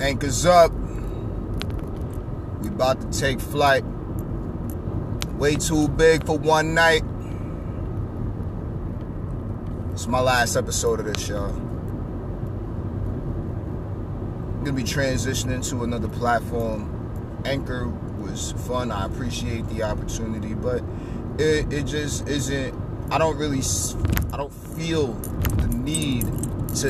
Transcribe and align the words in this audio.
Anchors 0.00 0.46
up. 0.46 0.72
We 2.62 2.68
about 2.68 3.00
to 3.02 3.10
take 3.18 3.38
flight. 3.38 3.84
Way 5.36 5.56
too 5.56 5.88
big 5.88 6.24
for 6.24 6.38
one 6.38 6.72
night. 6.72 7.02
It's 9.92 10.06
my 10.06 10.20
last 10.20 10.56
episode 10.56 11.00
of 11.00 11.06
this 11.06 11.22
show. 11.22 11.44
I'm 14.54 14.64
gonna 14.64 14.72
be 14.72 14.84
transitioning 14.84 15.68
to 15.68 15.84
another 15.84 16.08
platform. 16.08 17.42
Anchor 17.44 17.88
was 18.22 18.52
fun. 18.66 18.90
I 18.90 19.04
appreciate 19.04 19.68
the 19.68 19.82
opportunity, 19.82 20.54
but 20.54 20.82
it, 21.38 21.70
it 21.70 21.84
just 21.84 22.26
isn't. 22.26 22.74
I 23.10 23.18
don't 23.18 23.36
really. 23.36 23.60
I 24.32 24.38
don't 24.38 24.52
feel 24.52 25.12
the 25.12 25.66
need 25.66 26.24
to 26.76 26.88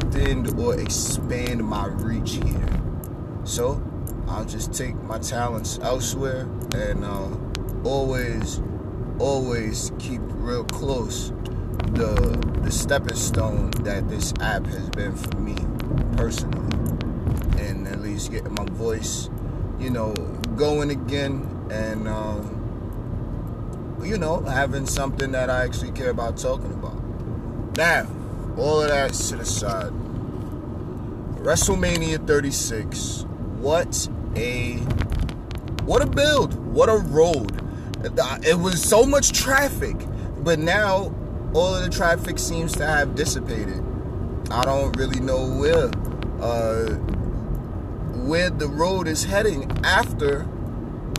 extend 0.00 0.58
or 0.58 0.78
expand 0.78 1.64
my 1.64 1.86
reach 1.86 2.32
here. 2.32 2.80
So 3.44 3.82
I'll 4.28 4.44
just 4.44 4.72
take 4.72 4.94
my 5.02 5.18
talents 5.18 5.78
elsewhere 5.82 6.48
and 6.74 7.04
uh, 7.04 7.28
always, 7.84 8.60
always 9.18 9.92
keep 9.98 10.20
real 10.24 10.64
close 10.64 11.32
the 11.92 12.38
the 12.62 12.70
stepping 12.70 13.16
stone 13.16 13.70
that 13.82 14.08
this 14.08 14.32
app 14.40 14.66
has 14.66 14.88
been 14.90 15.16
for 15.16 15.36
me 15.36 15.56
personally, 16.16 16.76
and 17.58 17.88
at 17.88 18.00
least 18.00 18.30
getting 18.30 18.54
my 18.54 18.66
voice, 18.66 19.30
you 19.78 19.90
know, 19.90 20.12
going 20.56 20.90
again, 20.90 21.66
and 21.70 22.06
um, 22.06 23.98
you 24.04 24.18
know, 24.18 24.40
having 24.42 24.86
something 24.86 25.32
that 25.32 25.48
I 25.50 25.64
actually 25.64 25.92
care 25.92 26.10
about 26.10 26.36
talking 26.36 26.72
about. 26.72 27.00
Now, 27.76 28.06
all 28.56 28.82
of 28.82 28.88
that 28.88 29.12
to 29.12 29.36
the 29.36 29.44
side. 29.44 29.92
WrestleMania 31.42 32.26
36. 32.26 33.24
What 33.58 34.08
a 34.36 34.76
what 35.84 36.02
a 36.02 36.06
build. 36.06 36.54
What 36.72 36.88
a 36.88 36.96
road. 36.96 37.60
It 38.44 38.58
was 38.58 38.82
so 38.82 39.04
much 39.04 39.32
traffic, 39.32 39.96
but 40.38 40.58
now 40.58 41.14
all 41.54 41.74
of 41.74 41.82
the 41.82 41.90
traffic 41.90 42.38
seems 42.38 42.72
to 42.76 42.86
have 42.86 43.14
dissipated. 43.14 43.82
I 44.50 44.64
don't 44.64 44.96
really 44.96 45.20
know 45.20 45.46
where 45.46 45.90
uh, 46.40 46.94
where 48.26 48.50
the 48.50 48.68
road 48.68 49.08
is 49.08 49.24
heading 49.24 49.70
after 49.84 50.46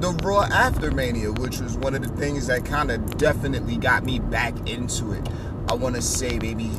the 0.02 0.12
Raw 0.24 0.44
after 0.52 0.92
Mania, 0.92 1.32
which 1.32 1.60
was 1.60 1.78
one 1.78 1.94
of 1.94 2.02
the 2.02 2.10
things 2.18 2.48
that 2.48 2.66
kind 2.66 2.90
of 2.92 3.18
definitely 3.18 3.78
got 3.78 4.04
me 4.04 4.20
back 4.20 4.54
into 4.68 5.12
it. 5.12 5.28
I 5.70 5.74
want 5.76 5.96
to 5.96 6.02
say 6.02 6.40
maybe 6.40 6.72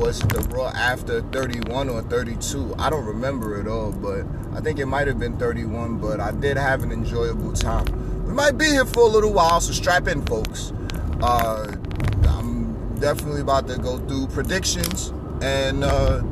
was 0.00 0.20
the 0.20 0.40
Raw 0.54 0.68
after 0.68 1.20
31 1.20 1.90
or 1.90 2.02
32. 2.02 2.74
I 2.78 2.88
don't 2.88 3.04
remember 3.04 3.60
it 3.60 3.68
all, 3.68 3.92
but 3.92 4.24
I 4.54 4.60
think 4.60 4.78
it 4.78 4.86
might 4.86 5.06
have 5.06 5.18
been 5.18 5.36
31. 5.36 5.98
But 5.98 6.20
I 6.20 6.32
did 6.32 6.56
have 6.56 6.82
an 6.82 6.90
enjoyable 6.90 7.52
time. 7.52 8.24
We 8.26 8.32
might 8.32 8.56
be 8.56 8.66
here 8.66 8.86
for 8.86 9.00
a 9.00 9.06
little 9.06 9.32
while, 9.32 9.60
so 9.60 9.72
strap 9.72 10.08
in, 10.08 10.24
folks. 10.24 10.72
Uh, 11.22 11.76
I'm 12.26 12.98
definitely 12.98 13.42
about 13.42 13.68
to 13.68 13.76
go 13.76 13.98
through 13.98 14.28
predictions, 14.28 15.12
and 15.42 15.84
uh, 15.84 16.22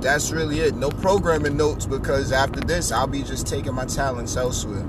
that's 0.00 0.30
really 0.30 0.60
it. 0.60 0.74
No 0.74 0.88
programming 0.88 1.56
notes 1.56 1.84
because 1.84 2.32
after 2.32 2.60
this, 2.60 2.92
I'll 2.92 3.06
be 3.06 3.22
just 3.22 3.46
taking 3.46 3.74
my 3.74 3.84
talents 3.84 4.36
elsewhere 4.36 4.86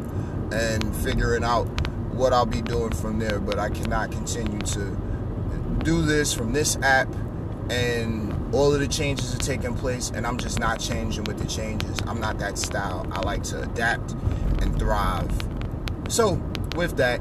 and 0.53 0.95
figuring 0.97 1.43
out 1.43 1.65
what 2.13 2.31
I'll 2.31 2.45
be 2.45 2.61
doing 2.61 2.93
from 2.93 3.19
there. 3.19 3.39
But 3.39 3.59
I 3.59 3.69
cannot 3.69 4.11
continue 4.11 4.59
to 4.59 4.97
do 5.83 6.03
this 6.03 6.33
from 6.33 6.53
this 6.53 6.77
app 6.77 7.07
and 7.69 8.33
all 8.55 8.73
of 8.73 8.79
the 8.79 8.87
changes 8.87 9.33
are 9.35 9.39
taking 9.39 9.75
place 9.75 10.11
and 10.15 10.25
i'm 10.25 10.37
just 10.37 10.59
not 10.59 10.79
changing 10.79 11.23
with 11.25 11.37
the 11.37 11.45
changes. 11.45 11.97
I'm 12.07 12.19
not 12.19 12.39
that 12.39 12.57
style. 12.57 13.05
I 13.11 13.19
like 13.21 13.43
to 13.43 13.61
adapt 13.61 14.11
and 14.61 14.77
thrive. 14.79 15.29
So 16.09 16.41
with 16.75 16.95
that 16.97 17.19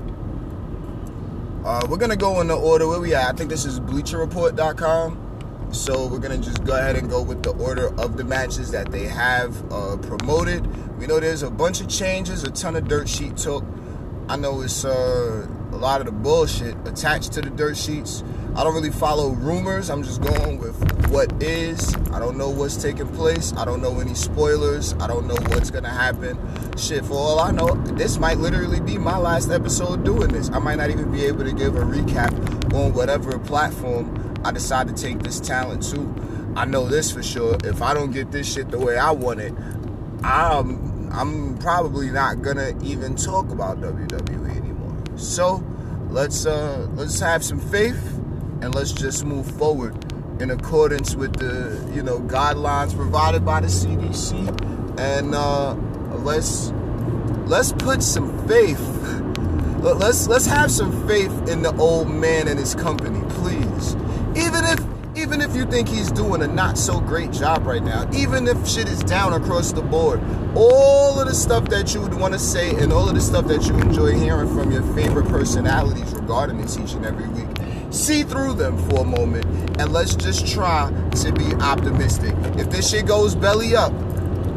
uh, 1.64 1.84
we're 1.88 1.96
gonna 1.96 2.16
go 2.16 2.40
in 2.40 2.46
the 2.46 2.56
order 2.56 2.86
where 2.86 3.00
we 3.00 3.14
at. 3.14 3.28
I 3.28 3.36
think 3.36 3.50
this 3.50 3.64
is 3.64 3.80
bleacherreport.com 3.80 5.24
so 5.72 6.06
we're 6.06 6.20
gonna 6.20 6.38
just 6.38 6.62
go 6.64 6.76
ahead 6.78 6.96
and 6.96 7.10
go 7.10 7.20
with 7.22 7.42
the 7.42 7.50
order 7.50 7.88
of 8.00 8.16
the 8.16 8.24
matches 8.24 8.70
that 8.70 8.92
they 8.92 9.04
have 9.04 9.60
uh, 9.72 9.96
promoted. 9.96 10.64
We 10.98 11.06
know 11.06 11.18
there's 11.18 11.42
a 11.42 11.50
bunch 11.50 11.80
of 11.80 11.88
changes 11.88 12.44
a 12.44 12.50
ton 12.50 12.76
of 12.76 12.86
dirt 12.86 13.08
sheet 13.08 13.36
took. 13.36 13.64
i 14.28 14.36
know 14.36 14.62
it's 14.62 14.84
uh, 14.84 15.46
a 15.76 15.78
lot 15.78 16.00
of 16.00 16.06
the 16.06 16.12
bullshit 16.12 16.74
attached 16.86 17.32
to 17.32 17.40
the 17.40 17.50
dirt 17.50 17.76
sheets 17.76 18.24
I 18.56 18.64
don't 18.64 18.72
really 18.72 18.90
follow 18.90 19.32
rumors. 19.32 19.90
I'm 19.90 20.02
just 20.02 20.22
going 20.22 20.58
with 20.58 20.74
what 21.10 21.30
is. 21.42 21.94
I 22.10 22.18
don't 22.18 22.38
know 22.38 22.48
what's 22.48 22.82
taking 22.82 23.06
place. 23.08 23.52
I 23.54 23.66
don't 23.66 23.82
know 23.82 24.00
any 24.00 24.14
spoilers. 24.14 24.94
I 24.94 25.06
don't 25.06 25.26
know 25.26 25.36
what's 25.48 25.70
gonna 25.70 25.90
happen. 25.90 26.38
Shit, 26.78 27.04
for 27.04 27.12
all 27.12 27.38
I 27.38 27.50
know, 27.50 27.74
this 27.96 28.16
might 28.16 28.38
literally 28.38 28.80
be 28.80 28.96
my 28.96 29.18
last 29.18 29.50
episode 29.50 30.06
doing 30.06 30.28
this. 30.28 30.48
I 30.48 30.58
might 30.58 30.76
not 30.76 30.88
even 30.88 31.12
be 31.12 31.26
able 31.26 31.44
to 31.44 31.52
give 31.52 31.76
a 31.76 31.80
recap 31.80 32.32
on 32.72 32.94
whatever 32.94 33.38
platform 33.40 34.34
I 34.42 34.52
decide 34.52 34.88
to 34.88 34.94
take 34.94 35.18
this 35.18 35.38
talent 35.38 35.82
to. 35.90 36.54
I 36.56 36.64
know 36.64 36.88
this 36.88 37.12
for 37.12 37.22
sure. 37.22 37.58
If 37.62 37.82
I 37.82 37.92
don't 37.92 38.10
get 38.10 38.32
this 38.32 38.50
shit 38.50 38.70
the 38.70 38.78
way 38.78 38.96
I 38.96 39.10
want 39.10 39.40
it, 39.40 39.52
I'm 40.24 41.10
I'm 41.12 41.58
probably 41.58 42.08
not 42.08 42.40
gonna 42.40 42.72
even 42.82 43.16
talk 43.16 43.50
about 43.50 43.82
WWE 43.82 44.56
anymore. 44.56 44.75
So 45.16 45.64
let's 46.10 46.46
uh 46.46 46.86
let's 46.94 47.18
have 47.20 47.42
some 47.42 47.60
faith 47.60 48.16
and 48.60 48.74
let's 48.74 48.92
just 48.92 49.24
move 49.24 49.46
forward 49.52 49.94
in 50.40 50.50
accordance 50.50 51.14
with 51.14 51.36
the 51.36 51.90
you 51.94 52.02
know 52.02 52.20
guidelines 52.20 52.94
provided 52.94 53.44
by 53.44 53.60
the 53.60 53.66
CDC 53.66 54.98
and 54.98 55.34
uh, 55.34 55.74
let's 56.18 56.70
let's 57.46 57.72
put 57.72 58.02
some 58.02 58.46
faith 58.46 58.80
let's 59.80 60.26
let's 60.28 60.46
have 60.46 60.70
some 60.70 61.06
faith 61.06 61.48
in 61.48 61.62
the 61.62 61.74
old 61.76 62.08
man 62.08 62.48
and 62.48 62.58
his 62.58 62.74
company 62.74 63.22
please 63.36 63.94
even 65.26 65.40
if 65.40 65.56
you 65.56 65.64
think 65.66 65.88
he's 65.88 66.12
doing 66.12 66.40
a 66.42 66.46
not 66.46 66.78
so 66.78 67.00
great 67.00 67.32
job 67.32 67.66
right 67.66 67.82
now 67.82 68.08
even 68.14 68.46
if 68.46 68.56
shit 68.68 68.88
is 68.88 69.00
down 69.00 69.32
across 69.32 69.72
the 69.72 69.82
board 69.82 70.20
all 70.54 71.18
of 71.18 71.26
the 71.26 71.34
stuff 71.34 71.64
that 71.68 71.92
you 71.92 72.00
would 72.00 72.14
want 72.14 72.32
to 72.32 72.38
say 72.38 72.70
and 72.76 72.92
all 72.92 73.08
of 73.08 73.14
the 73.16 73.20
stuff 73.20 73.44
that 73.46 73.66
you 73.66 73.74
enjoy 73.78 74.12
hearing 74.12 74.48
from 74.54 74.70
your 74.70 74.82
favorite 74.94 75.26
personalities 75.28 76.12
regarding 76.14 76.58
this 76.58 76.78
each 76.78 76.92
and 76.92 77.04
every 77.04 77.26
week 77.28 77.48
see 77.90 78.22
through 78.22 78.54
them 78.54 78.78
for 78.88 79.00
a 79.00 79.04
moment 79.04 79.44
and 79.80 79.92
let's 79.92 80.14
just 80.14 80.46
try 80.46 80.90
to 81.10 81.32
be 81.32 81.54
optimistic. 81.56 82.34
If 82.58 82.70
this 82.70 82.90
shit 82.90 83.06
goes 83.06 83.34
belly 83.34 83.76
up, 83.76 83.92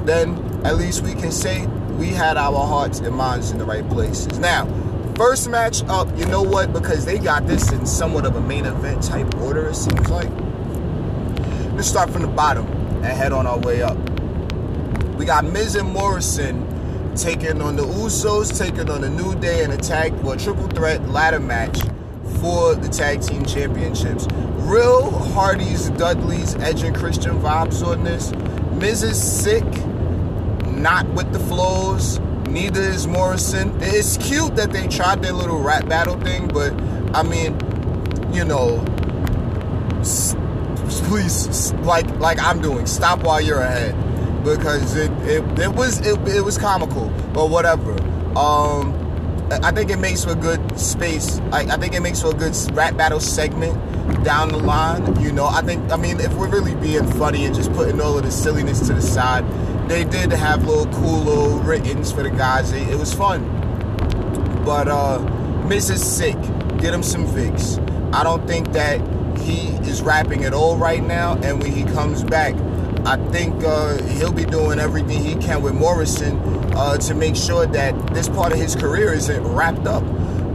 then 0.06 0.38
at 0.66 0.78
least 0.78 1.04
we 1.04 1.14
can 1.14 1.32
say 1.32 1.66
we 1.98 2.08
had 2.08 2.38
our 2.38 2.66
hearts 2.66 3.00
and 3.00 3.16
minds 3.16 3.52
in 3.52 3.58
the 3.58 3.66
right 3.66 3.88
places. 3.90 4.40
Now, 4.40 4.66
first 5.16 5.50
match 5.50 5.84
up, 5.86 6.08
you 6.18 6.26
know 6.26 6.42
what? 6.42 6.74
Because 6.74 7.06
they 7.06 7.18
got 7.18 7.48
this 7.48 7.72
in 7.72 7.86
somewhat 7.86 8.26
of 8.26 8.36
a 8.36 8.42
main 8.42 8.66
event 8.66 9.04
type 9.04 9.34
order, 9.36 9.68
it 9.68 9.76
seems 9.76 10.10
like. 10.10 10.30
Let's 11.80 11.88
start 11.88 12.10
from 12.10 12.24
the 12.24 12.28
bottom 12.28 12.68
and 12.68 13.06
head 13.06 13.32
on 13.32 13.48
our 13.48 13.58
way 13.58 13.82
up. 13.82 13.98
We 15.18 15.24
got 15.24 15.46
Miz 15.46 15.76
and 15.76 15.88
Morrison 15.88 16.68
taking 17.16 17.62
on 17.62 17.78
the 17.78 17.84
Usos, 17.84 18.58
taking 18.58 18.90
on 18.90 19.00
the 19.00 19.10
New 19.10 19.34
Day 19.36 19.64
in 19.64 19.72
a 19.72 19.78
tag, 19.78 20.12
well, 20.16 20.36
triple 20.36 20.68
threat 20.68 21.08
ladder 21.08 21.40
match 21.40 21.80
for 22.42 22.76
the 22.76 22.90
tag 22.90 23.22
team 23.22 23.46
championships. 23.46 24.28
Real 24.58 25.10
Hardy's, 25.10 25.90
Dudley's, 25.92 26.54
Edge 26.56 26.84
and 26.84 26.94
Christian 26.94 27.40
vibes 27.40 27.82
on 27.82 28.04
this. 28.04 28.34
Miz 28.74 29.02
is 29.02 29.42
sick, 29.42 29.64
not 30.66 31.08
with 31.14 31.32
the 31.32 31.40
flows. 31.40 32.20
Neither 32.50 32.82
is 32.82 33.08
Morrison. 33.08 33.74
It's 33.80 34.18
cute 34.18 34.58
that 34.58 34.74
they 34.74 34.90
tried 34.90 35.22
their 35.22 35.32
little 35.32 35.62
rap 35.62 35.88
battle 35.88 36.20
thing, 36.20 36.50
but 36.50 36.74
I 37.16 37.24
mean, 37.24 37.58
you 38.34 38.44
know, 38.44 38.84
please, 41.02 41.74
like 41.84 42.10
like 42.20 42.40
I'm 42.40 42.62
doing, 42.62 42.86
stop 42.86 43.24
while 43.24 43.42
you're 43.42 43.62
ahead 43.62 43.96
because 44.44 44.96
it 44.96 45.12
it, 45.24 45.44
it 45.60 45.74
was 45.74 46.06
it, 46.06 46.20
it 46.28 46.44
was 46.44 46.58
comical, 46.58 47.10
but 47.34 47.50
whatever. 47.50 47.92
Um, 48.38 48.96
I 49.52 49.72
think 49.72 49.90
it 49.90 49.98
makes 49.98 50.24
for 50.24 50.32
a 50.32 50.36
good 50.36 50.80
space. 50.80 51.40
I, 51.52 51.62
I 51.62 51.78
think 51.78 51.96
it 51.96 52.02
makes 52.02 52.22
for 52.22 52.30
a 52.30 52.34
good 52.34 52.56
rap 52.74 52.96
battle 52.96 53.20
segment 53.20 53.76
down 54.24 54.50
the 54.50 54.58
line. 54.58 55.20
You 55.20 55.32
know, 55.32 55.48
I 55.48 55.62
think, 55.62 55.92
I 55.92 55.98
mean, 55.98 56.20
if 56.20 56.32
we're 56.36 56.50
really 56.50 56.76
being 56.76 57.08
funny 57.14 57.46
and 57.46 57.56
just 57.56 57.74
putting 57.74 58.00
all 58.00 58.18
of 58.18 58.24
the 58.24 58.32
silliness 58.32 58.86
to 58.88 58.94
the 58.94 59.02
side, 59.02 59.44
they 59.90 60.04
did 60.04 60.32
have 60.32 60.68
little 60.68 60.86
cool 60.94 61.22
little 61.22 61.60
writtens 61.60 62.12
for 62.12 62.22
the 62.22 62.30
guys. 62.30 62.72
It, 62.74 62.88
it 62.90 63.00
was 63.00 63.14
fun. 63.14 63.44
But 64.64 64.88
uh 64.88 65.20
Miz's 65.68 66.04
Sick, 66.04 66.40
get 66.78 66.94
him 66.94 67.04
some 67.04 67.26
Vicks. 67.28 67.80
I 68.14 68.24
don't 68.24 68.46
think 68.48 68.72
that 68.74 69.00
he 69.42 69.68
is 69.90 70.02
rapping 70.02 70.44
at 70.46 70.54
all 70.54 70.78
right 70.78 71.04
now. 71.04 71.38
And 71.42 71.62
when 71.62 71.72
he 71.72 71.84
comes 71.84 72.24
back, 72.24 72.56
I 73.06 73.18
think 73.32 73.64
uh, 73.64 74.02
he'll 74.04 74.34
be 74.34 74.46
doing 74.46 74.80
everything 74.80 75.24
he 75.24 75.36
can 75.36 75.62
with 75.62 75.74
Morrison 75.74 76.38
uh, 76.76 76.98
to 76.98 77.14
make 77.14 77.36
sure 77.36 77.66
that 77.66 78.14
this 78.14 78.30
part 78.30 78.52
of 78.52 78.60
his 78.60 78.76
career 78.76 79.14
isn't 79.14 79.44
wrapped 79.44 79.88
up. 79.88 80.04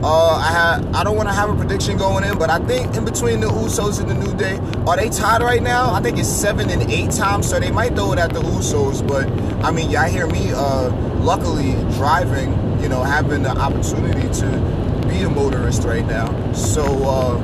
Uh, 0.02 0.36
I 0.36 0.84
I 0.92 1.02
don't 1.02 1.16
want 1.16 1.31
to 1.31 1.34
have 1.34 1.48
a 1.48 1.56
prediction 1.56 1.96
going 1.96 2.25
in, 2.25 2.36
but 2.38 2.50
I 2.50 2.58
think 2.58 2.94
in 2.94 3.06
between 3.06 3.40
the 3.40 3.46
Usos 3.46 4.00
and 4.00 4.10
the 4.10 4.14
New 4.14 4.36
Day, 4.36 4.58
are 4.87 4.96
they 4.96 5.08
tied 5.08 5.40
right 5.40 5.62
now? 5.62 5.94
I 5.94 6.02
think 6.02 6.19
it's 6.19 6.28
seven 6.28 6.69
and 6.69 6.90
eight 6.90 7.10
times, 7.10 7.48
so 7.48 7.58
they 7.58 7.70
might 7.70 7.94
throw 7.94 8.12
it 8.12 8.19
at 8.19 8.34
the 8.34 8.40
Usos. 8.40 9.06
But 9.06 9.26
I 9.64 9.70
mean, 9.70 9.90
y'all 9.90 10.08
hear 10.08 10.26
me. 10.26 10.52
Uh, 10.52 10.90
luckily, 11.25 11.72
driving, 11.96 12.52
you 12.82 12.88
know, 12.88 13.02
having 13.02 13.42
the 13.42 13.50
opportunity 13.50 14.28
to 14.40 15.06
be 15.08 15.22
a 15.22 15.30
motorist 15.30 15.84
right 15.84 16.06
now. 16.06 16.52
So, 16.52 16.82
uh, 16.84 17.38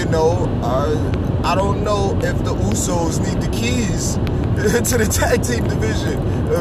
you 0.00 0.06
know, 0.06 0.48
uh, 0.62 1.42
I 1.44 1.54
don't 1.54 1.84
know 1.84 2.18
if 2.22 2.38
the 2.38 2.54
Usos 2.54 3.20
need 3.20 3.42
the 3.42 3.50
keys 3.50 4.14
to 4.90 4.96
the 4.96 5.04
tag 5.04 5.42
team 5.42 5.64
division 5.68 6.18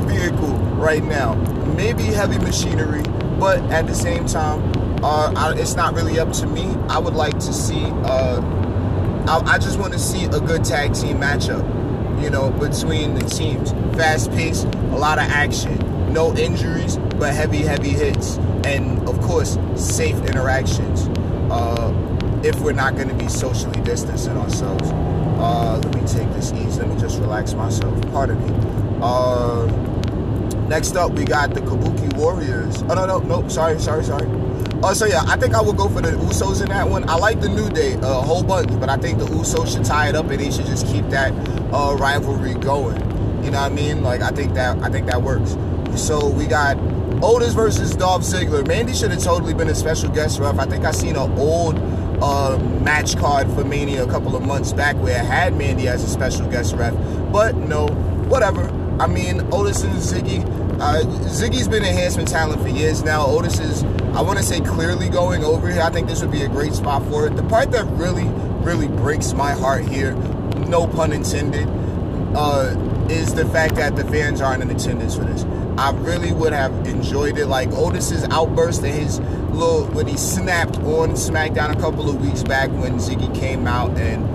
vehicle 0.07 0.55
right 0.75 1.03
now. 1.03 1.35
Maybe 1.77 2.03
heavy 2.03 2.37
machinery, 2.37 3.01
but 3.39 3.59
at 3.71 3.87
the 3.87 3.95
same 3.95 4.25
time, 4.25 4.61
uh, 5.01 5.31
I, 5.37 5.53
it's 5.57 5.75
not 5.75 5.93
really 5.93 6.19
up 6.19 6.33
to 6.33 6.47
me. 6.47 6.75
I 6.89 6.99
would 6.99 7.13
like 7.13 7.39
to 7.39 7.53
see. 7.53 7.85
Uh, 8.03 8.41
I, 9.29 9.53
I 9.53 9.57
just 9.57 9.79
want 9.79 9.93
to 9.93 9.99
see 9.99 10.25
a 10.25 10.41
good 10.41 10.65
tag 10.65 10.93
team 10.93 11.19
matchup. 11.19 11.63
You 12.21 12.29
know, 12.29 12.49
between 12.49 13.13
the 13.15 13.23
teams, 13.23 13.71
fast 13.95 14.31
pace, 14.31 14.63
a 14.63 14.97
lot 14.97 15.17
of 15.17 15.23
action, 15.29 16.11
no 16.11 16.35
injuries, 16.35 16.97
but 17.17 17.33
heavy, 17.33 17.59
heavy 17.59 17.91
hits, 17.91 18.35
and 18.65 19.07
of 19.07 19.21
course, 19.21 19.57
safe 19.77 20.17
interactions. 20.25 21.07
Uh, 21.49 22.08
if 22.43 22.59
we're 22.59 22.71
not 22.73 22.95
going 22.95 23.09
to 23.09 23.15
be 23.15 23.27
socially 23.27 23.81
distancing 23.81 24.37
ourselves. 24.37 24.89
Uh, 25.39 25.79
let 25.83 25.95
me 25.95 26.01
take 26.01 26.31
this 26.33 26.51
easy. 26.53 26.79
Let 26.79 26.89
me 26.89 26.99
just 26.99 27.19
relax 27.19 27.53
myself. 27.53 27.99
Pardon 28.11 28.39
me. 28.39 28.99
Uh, 29.01 29.65
next 30.67 30.95
up, 30.95 31.11
we 31.13 31.25
got 31.25 31.53
the 31.53 31.61
Kabuki 31.61 32.13
Warriors. 32.15 32.81
Oh 32.83 32.93
no, 32.93 33.05
no, 33.05 33.19
no. 33.19 33.47
Sorry, 33.47 33.79
sorry, 33.79 34.03
sorry. 34.03 34.27
Oh, 34.81 34.93
so 34.93 35.05
yeah, 35.05 35.23
I 35.27 35.35
think 35.35 35.55
I 35.55 35.61
would 35.61 35.75
go 35.75 35.89
for 35.89 36.01
the 36.01 36.11
Usos 36.11 36.61
in 36.61 36.69
that 36.69 36.89
one. 36.89 37.07
I 37.09 37.15
like 37.15 37.41
the 37.41 37.49
New 37.49 37.69
Day 37.69 37.93
a 38.01 38.21
whole 38.21 38.43
bunch, 38.43 38.69
but 38.79 38.89
I 38.89 38.97
think 38.97 39.19
the 39.19 39.25
Usos 39.25 39.73
should 39.73 39.83
tie 39.83 40.09
it 40.09 40.15
up 40.15 40.29
and 40.29 40.39
they 40.39 40.51
should 40.51 40.65
just 40.65 40.87
keep 40.87 41.05
that 41.09 41.33
uh, 41.73 41.95
rivalry 41.99 42.53
going. 42.55 42.97
You 43.43 43.51
know 43.51 43.61
what 43.61 43.71
I 43.71 43.75
mean? 43.75 44.03
Like 44.03 44.21
I 44.21 44.29
think 44.29 44.53
that 44.53 44.77
I 44.79 44.89
think 44.89 45.07
that 45.07 45.21
works. 45.21 45.57
So 45.95 46.29
we 46.29 46.45
got 46.45 46.77
Otis 47.21 47.53
versus 47.53 47.95
Dolph 47.95 48.21
Ziggler. 48.21 48.65
Mandy 48.67 48.93
should 48.93 49.11
have 49.11 49.23
totally 49.23 49.53
been 49.53 49.67
a 49.69 49.75
special 49.75 50.09
guest 50.09 50.39
ref. 50.39 50.59
I 50.59 50.65
think 50.65 50.85
I 50.85 50.91
seen 50.91 51.15
an 51.15 51.37
old 51.37 51.77
uh, 52.21 52.57
match 52.81 53.17
card 53.17 53.49
for 53.51 53.63
Mania 53.63 54.03
a 54.03 54.07
couple 54.07 54.35
of 54.35 54.43
months 54.43 54.73
back 54.73 54.95
where 54.97 55.19
I 55.19 55.23
had 55.23 55.57
Mandy 55.57 55.87
as 55.87 56.03
a 56.03 56.07
special 56.07 56.49
guest 56.49 56.75
ref. 56.75 56.93
But 57.31 57.55
no, 57.55 57.87
whatever. 58.27 58.69
I 58.99 59.07
mean, 59.07 59.47
Otis 59.51 59.83
and 59.83 59.93
Ziggy. 59.93 60.43
Uh, 60.79 61.01
Ziggy's 61.27 61.67
been 61.67 61.83
enhancement 61.83 62.27
talent 62.27 62.61
for 62.61 62.69
years 62.69 63.03
now. 63.03 63.25
Otis 63.25 63.59
is, 63.59 63.83
I 64.13 64.21
want 64.21 64.37
to 64.39 64.43
say, 64.43 64.59
clearly 64.61 65.09
going 65.09 65.43
over 65.43 65.69
here. 65.69 65.81
I 65.81 65.89
think 65.89 66.07
this 66.07 66.21
would 66.21 66.31
be 66.31 66.43
a 66.43 66.49
great 66.49 66.73
spot 66.73 67.03
for 67.07 67.27
it. 67.27 67.35
The 67.35 67.43
part 67.43 67.71
that 67.71 67.85
really, 67.97 68.27
really 68.63 68.87
breaks 68.87 69.33
my 69.33 69.51
heart 69.51 69.85
here, 69.85 70.13
no 70.67 70.87
pun 70.87 71.13
intended, 71.13 71.67
uh, 72.35 72.75
is 73.09 73.33
the 73.33 73.45
fact 73.49 73.75
that 73.75 73.95
the 73.95 74.03
fans 74.05 74.41
aren't 74.41 74.61
in 74.61 74.69
attendance 74.69 75.15
for 75.15 75.23
this. 75.23 75.43
I 75.77 75.91
really 75.91 76.33
would 76.33 76.51
have 76.51 76.73
enjoyed 76.85 77.37
it. 77.37 77.47
Like 77.47 77.69
Otis's 77.69 78.25
outburst 78.25 78.83
and 78.83 78.93
his 78.93 79.19
little 79.53 79.85
when 79.87 80.07
he 80.07 80.17
snapped 80.17 80.77
on 80.79 81.11
SmackDown 81.11 81.75
a 81.75 81.79
couple 81.79 82.09
of 82.09 82.21
weeks 82.21 82.43
back 82.43 82.69
when 82.71 82.93
Ziggy 82.97 83.33
came 83.37 83.67
out 83.67 83.97
and 83.97 84.25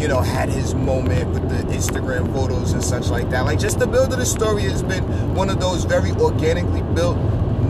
you 0.00 0.08
know 0.08 0.20
had 0.20 0.48
his 0.48 0.74
moment 0.74 1.30
with 1.30 1.48
the 1.48 1.72
Instagram 1.72 2.32
photos 2.32 2.72
and 2.72 2.82
such 2.82 3.08
like 3.08 3.30
that. 3.30 3.44
Like 3.44 3.58
just 3.58 3.78
the 3.78 3.86
build 3.86 4.12
of 4.12 4.18
the 4.18 4.26
story 4.26 4.62
has 4.62 4.82
been 4.82 5.34
one 5.34 5.50
of 5.50 5.60
those 5.60 5.84
very 5.84 6.12
organically 6.12 6.82
built, 6.94 7.16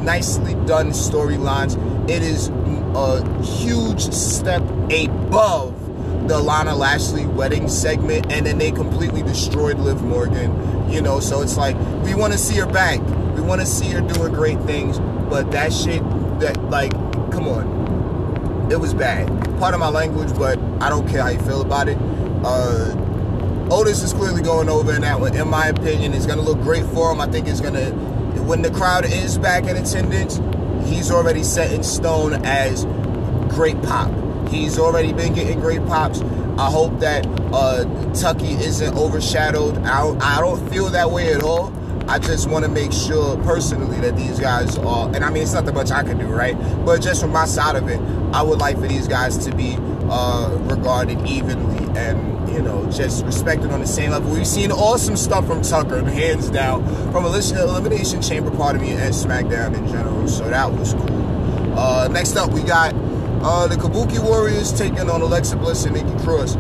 nicely 0.03 0.55
done 0.67 0.91
storylines. 0.91 1.79
It 2.09 2.23
is 2.23 2.49
a 2.95 3.43
huge 3.43 4.03
step 4.13 4.63
above 4.91 5.81
the 6.29 6.39
Lana 6.39 6.75
Lashley 6.75 7.27
wedding 7.27 7.69
segment, 7.69 8.33
and 8.33 8.47
then 8.47 8.59
they 8.59 8.71
completely 8.71 9.23
destroyed 9.23 9.79
Liv 9.79 10.03
Morgan. 10.03 10.91
You 10.91 11.03
know, 11.03 11.21
so 11.21 11.43
it's 11.43 11.57
like 11.57 11.77
we 12.05 12.15
want 12.15 12.33
to 12.33 12.39
see 12.39 12.57
her 12.57 12.67
back. 12.67 13.01
We 13.35 13.41
want 13.41 13.61
to 13.61 13.67
see 13.67 13.91
her 13.91 14.01
doing 14.01 14.33
great 14.33 14.61
things, 14.61 14.99
but 15.29 15.51
that 15.51 15.73
shit, 15.73 16.03
that 16.41 16.63
like, 16.71 16.93
come 17.31 17.49
on, 17.49 18.71
it 18.71 18.79
was 18.79 18.95
bad. 18.95 19.29
Part 19.59 19.75
of 19.75 19.81
my 19.81 19.89
language, 19.89 20.35
but 20.37 20.59
I 20.81 20.89
don't 20.89 21.09
care 21.09 21.23
how 21.23 21.29
you 21.29 21.41
feel 21.41 21.63
about 21.63 21.89
it. 21.89 21.99
Uh, 22.45 22.95
Otis 23.71 24.03
is 24.03 24.13
clearly 24.13 24.43
going 24.43 24.69
over 24.69 24.95
in 24.95 25.03
that 25.03 25.21
one. 25.21 25.35
In 25.35 25.49
my 25.49 25.69
opinion, 25.69 26.13
it's 26.13 26.27
gonna 26.27 26.43
look 26.43 26.61
great 26.61 26.85
for 26.87 27.13
him. 27.13 27.21
I 27.21 27.27
think 27.27 27.49
it's 27.49 27.61
gonna, 27.61 27.91
when 28.43 28.63
the 28.63 28.71
crowd 28.71 29.05
is 29.05 29.39
back 29.39 29.65
in 29.65 29.77
attendance, 29.77 30.41
he's 30.89 31.11
already 31.11 31.43
set 31.43 31.73
in 31.73 31.83
stone 31.83 32.45
as 32.45 32.85
great 33.49 33.81
pop 33.83 34.11
He's 34.49 34.79
already 34.79 35.13
been 35.13 35.35
getting 35.35 35.61
great 35.61 35.85
pops. 35.87 36.21
I 36.59 36.71
hope 36.71 37.01
that 37.01 37.27
uh, 37.53 37.85
Tucker 38.15 38.45
isn't 38.45 38.97
overshadowed. 38.97 39.79
I 39.79 40.07
I 40.21 40.41
don't 40.41 40.71
feel 40.71 40.91
that 40.91 41.11
way 41.11 41.33
at 41.33 41.43
all. 41.43 41.73
I 42.07 42.19
just 42.19 42.51
want 42.51 42.65
to 42.65 42.71
make 42.71 42.93
sure 42.93 43.37
personally 43.45 43.99
that 44.01 44.17
these 44.17 44.39
guys 44.39 44.77
are, 44.79 45.09
and 45.15 45.25
I 45.25 45.31
mean, 45.31 45.43
it's 45.43 45.55
not 45.55 45.65
that 45.65 45.75
much 45.75 45.91
I 45.91 46.03
can 46.03 46.19
do, 46.19 46.27
right? 46.27 46.55
But 46.85 47.01
just 47.01 47.21
from 47.21 47.31
my 47.31 47.47
side 47.47 47.77
of 47.77 47.89
it, 47.89 47.99
I 48.35 48.43
would 48.43 48.59
like 48.59 48.77
for 48.77 48.87
these 48.87 49.09
guys 49.09 49.39
to 49.47 49.57
be 49.57 49.77
uh, 50.11 50.57
regarded 50.65 51.27
evenly 51.27 51.99
and, 51.99 52.49
you 52.53 52.61
know, 52.61 52.91
just 52.91 53.25
respected 53.25 53.71
on 53.71 53.81
the 53.81 53.87
same 53.87 54.11
level. 54.11 54.31
We've 54.31 54.47
seen 54.47 54.71
awesome 54.71 55.17
stuff 55.17 55.47
from 55.47 55.63
Tucker, 55.63 56.05
hands 56.05 56.51
down, 56.51 56.85
from 57.11 57.25
Elimination 57.25 58.21
Chamber, 58.21 58.51
part 58.51 58.77
of 58.77 58.83
me, 58.83 58.91
and 58.91 59.15
SmackDown 59.15 59.75
in 59.75 59.89
general. 59.89 60.29
So 60.29 60.49
that 60.51 60.71
was 60.71 60.93
cool. 60.93 61.79
Uh, 61.79 62.09
next 62.09 62.37
up, 62.37 62.51
we 62.53 62.63
got 62.63 62.95
uh, 63.43 63.67
the 63.67 63.77
Kabuki 63.77 64.23
Warriors 64.23 64.73
taking 64.73 65.09
on 65.09 65.23
Alexa 65.23 65.57
Bliss 65.57 65.87
and 65.87 65.95
Nikki 65.95 66.23
Cross. 66.23 66.57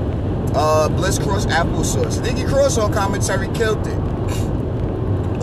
Uh, 0.56 0.88
Bliss 0.88 1.19
Cross 1.19 1.47
applesauce. 1.47 2.23
Nikki 2.23 2.44
Cross 2.44 2.79
on 2.79 2.93
commentary 2.94 3.49
killed 3.55 3.87
it. 3.87 4.13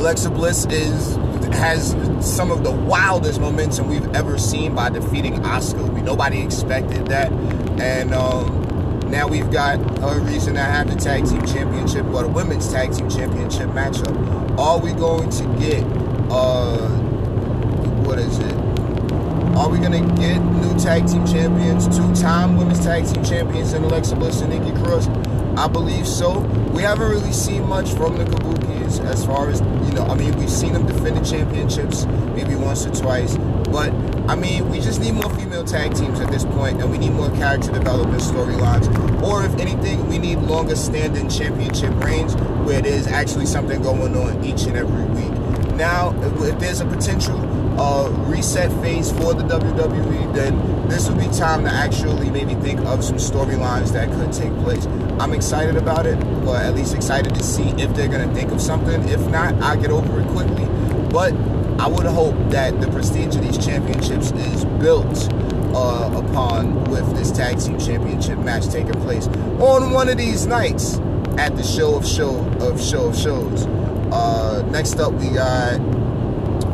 Alexa 0.01 0.31
Bliss 0.31 0.65
is 0.65 1.15
has 1.53 1.91
some 2.27 2.49
of 2.49 2.63
the 2.63 2.71
wildest 2.71 3.39
momentum 3.39 3.87
we've 3.87 4.15
ever 4.15 4.35
seen 4.39 4.73
by 4.73 4.89
defeating 4.89 5.35
Asuka. 5.43 5.93
We 5.93 6.01
nobody 6.01 6.41
expected 6.41 7.05
that, 7.09 7.31
and 7.79 8.11
um, 8.11 9.07
now 9.11 9.27
we've 9.27 9.51
got 9.51 9.77
a 10.01 10.19
reason 10.21 10.55
to 10.55 10.59
have 10.59 10.89
the 10.91 10.95
tag 10.95 11.29
team 11.29 11.45
championship 11.45 12.03
or 12.07 12.23
the 12.23 12.29
women's 12.29 12.71
tag 12.71 12.97
team 12.97 13.11
championship 13.11 13.69
matchup. 13.69 14.57
Are 14.57 14.79
we 14.79 14.93
going 14.93 15.29
to 15.29 15.43
get 15.59 15.83
uh, 16.31 16.87
what 18.01 18.17
is 18.17 18.39
it? 18.39 18.55
Are 19.55 19.69
we 19.69 19.77
to 19.77 20.15
get 20.19 20.39
new 20.39 20.79
tag 20.79 21.07
team 21.07 21.27
champions, 21.27 21.85
two-time 21.95 22.57
women's 22.57 22.83
tag 22.83 23.05
team 23.05 23.23
champions 23.23 23.73
in 23.73 23.83
Alexa 23.83 24.15
Bliss 24.15 24.41
and 24.41 24.49
Nikki 24.49 24.75
Cross? 24.81 25.09
I 25.59 25.67
believe 25.67 26.07
so. 26.07 26.39
We 26.73 26.81
haven't 26.81 27.07
really 27.07 27.33
seen 27.33 27.67
much 27.67 27.91
from 27.93 28.17
the 28.17 28.23
Kabukis 28.23 28.80
as 28.99 29.25
far 29.25 29.49
as, 29.49 29.61
you 29.61 29.93
know, 29.93 30.05
I 30.05 30.15
mean, 30.15 30.37
we've 30.37 30.49
seen 30.49 30.73
them 30.73 30.85
defend 30.85 31.17
the 31.17 31.29
championships 31.29 32.05
maybe 32.35 32.55
once 32.55 32.85
or 32.85 32.91
twice. 32.91 33.37
But, 33.71 33.93
I 34.29 34.35
mean, 34.35 34.69
we 34.69 34.79
just 34.81 34.99
need 34.99 35.13
more 35.13 35.29
female 35.35 35.63
tag 35.63 35.95
teams 35.95 36.19
at 36.19 36.29
this 36.29 36.43
point, 36.43 36.81
and 36.81 36.91
we 36.91 36.97
need 36.97 37.11
more 37.11 37.29
character 37.31 37.71
development 37.71 38.21
storylines. 38.21 38.87
Or, 39.23 39.45
if 39.45 39.55
anything, 39.57 40.07
we 40.09 40.17
need 40.17 40.39
longer 40.39 40.75
standing 40.75 41.29
championship 41.29 41.93
reigns 42.03 42.35
where 42.65 42.81
there's 42.81 43.07
actually 43.07 43.45
something 43.45 43.81
going 43.81 44.15
on 44.15 44.43
each 44.43 44.63
and 44.63 44.75
every 44.75 45.05
week. 45.05 45.31
Now, 45.75 46.13
if 46.21 46.59
there's 46.59 46.81
a 46.81 46.85
potential 46.85 47.37
reset 48.27 48.71
phase 48.81 49.11
for 49.11 49.33
the 49.33 49.43
WWE, 49.43 50.33
then 50.33 50.87
this 50.87 51.09
would 51.09 51.19
be 51.19 51.27
time 51.37 51.63
to 51.63 51.69
actually 51.69 52.29
maybe 52.29 52.55
think 52.55 52.79
of 52.81 53.03
some 53.03 53.17
storylines 53.17 53.93
that 53.93 54.11
could 54.11 54.31
take 54.31 54.53
place. 54.63 54.85
I'm 55.19 55.33
excited 55.33 55.77
about 55.77 56.05
it, 56.05 56.21
or 56.45 56.57
at 56.57 56.75
least 56.75 56.93
excited 56.95 57.33
to 57.35 57.43
see 57.43 57.69
if 57.81 57.93
they're 57.95 58.07
going 58.07 58.27
to 58.27 58.35
think 58.35 58.51
of 58.51 58.61
something. 58.61 59.07
If 59.07 59.25
not, 59.27 59.53
I'll 59.61 59.79
get 59.79 59.91
over 59.91 60.19
it 60.19 60.27
quickly. 60.27 60.65
But 61.11 61.33
I 61.79 61.87
would 61.87 62.05
hope 62.05 62.35
that 62.51 62.79
the 62.81 62.87
prestige 62.87 63.35
of 63.35 63.41
these 63.41 63.57
championships 63.57 64.31
is 64.31 64.65
built 64.65 65.31
uh, 65.73 66.23
upon 66.23 66.83
with 66.85 67.15
this 67.15 67.31
tag 67.31 67.59
team 67.59 67.79
championship 67.79 68.37
match 68.39 68.67
taking 68.67 68.99
place 69.01 69.27
on 69.59 69.91
one 69.91 70.09
of 70.09 70.17
these 70.17 70.45
nights 70.45 70.97
at 71.37 71.55
the 71.55 71.63
show 71.63 71.95
of 71.95 72.05
show 72.05 72.37
of 72.59 72.81
show 72.81 73.07
of 73.07 73.17
shows. 73.17 73.65
Uh, 74.11 74.61
next 74.69 74.99
up, 74.99 75.13
we 75.13 75.29
got 75.29 75.79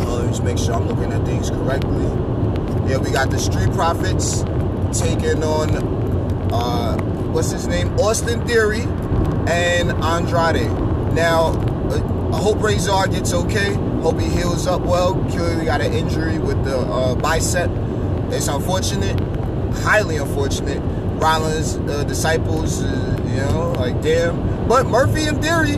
let 0.06 0.24
me 0.24 0.30
just 0.30 0.44
make 0.44 0.58
sure 0.58 0.74
I'm 0.74 0.88
looking 0.88 1.12
at 1.12 1.26
things 1.26 1.50
correctly. 1.50 2.06
Yeah, 2.90 2.98
we 2.98 3.12
got 3.12 3.30
the 3.30 3.40
Street 3.40 3.72
Profits 3.74 4.44
taking 4.98 5.44
on 5.44 5.76
uh, 6.52 6.98
what's 7.32 7.52
his 7.52 7.68
name, 7.68 7.90
Austin 8.00 8.46
Theory 8.48 8.84
and 9.48 9.92
Andrade. 10.04 10.72
Now, 11.14 11.52
uh, 11.90 12.32
I 12.34 12.40
hope 12.40 12.62
Razor 12.62 13.08
gets 13.08 13.34
okay. 13.34 13.74
Hope 14.02 14.20
he 14.20 14.28
heals 14.28 14.68
up 14.68 14.82
well. 14.82 15.16
Clearly 15.30 15.66
got 15.66 15.82
an 15.82 15.94
injury 15.94 16.40
with 16.40 16.64
the 16.64 16.78
uh, 16.78 17.16
bicep. 17.16 17.70
It's 18.32 18.48
unfortunate, 18.48 19.20
highly 19.80 20.18
unfortunate. 20.18 20.82
Rollins' 21.20 21.78
uh, 21.78 22.04
disciples, 22.04 22.84
uh, 22.84 23.18
you 23.28 23.38
know, 23.38 23.74
like 23.78 24.02
damn. 24.02 24.68
But 24.68 24.86
Murphy 24.86 25.24
and 25.26 25.42
Theory, 25.42 25.78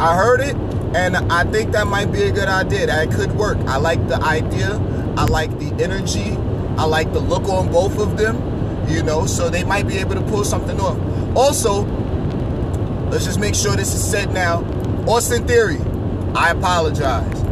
I 0.00 0.16
heard 0.16 0.40
it 0.40 0.56
and 0.96 1.16
I 1.32 1.44
think 1.44 1.72
that 1.72 1.86
might 1.86 2.10
be 2.10 2.22
a 2.22 2.32
good 2.32 2.48
idea. 2.48 2.86
That 2.86 3.10
could 3.12 3.32
work. 3.32 3.58
I 3.66 3.76
like 3.76 4.08
the 4.08 4.16
idea 4.16 4.80
I 5.16 5.24
like 5.24 5.58
the 5.58 5.72
energy. 5.82 6.36
I 6.76 6.84
like 6.84 7.12
the 7.14 7.20
look 7.20 7.48
on 7.48 7.72
both 7.72 7.98
of 7.98 8.18
them. 8.18 8.36
You 8.88 9.02
know, 9.02 9.26
so 9.26 9.48
they 9.48 9.64
might 9.64 9.88
be 9.88 9.96
able 9.98 10.14
to 10.14 10.22
pull 10.22 10.44
something 10.44 10.78
off. 10.78 10.98
Also, 11.36 11.84
let's 13.10 13.24
just 13.24 13.40
make 13.40 13.54
sure 13.54 13.74
this 13.74 13.94
is 13.94 14.08
said 14.08 14.32
now. 14.32 14.62
Austin 15.08 15.46
Theory, 15.46 15.78
I 16.34 16.50
apologize. 16.50 17.42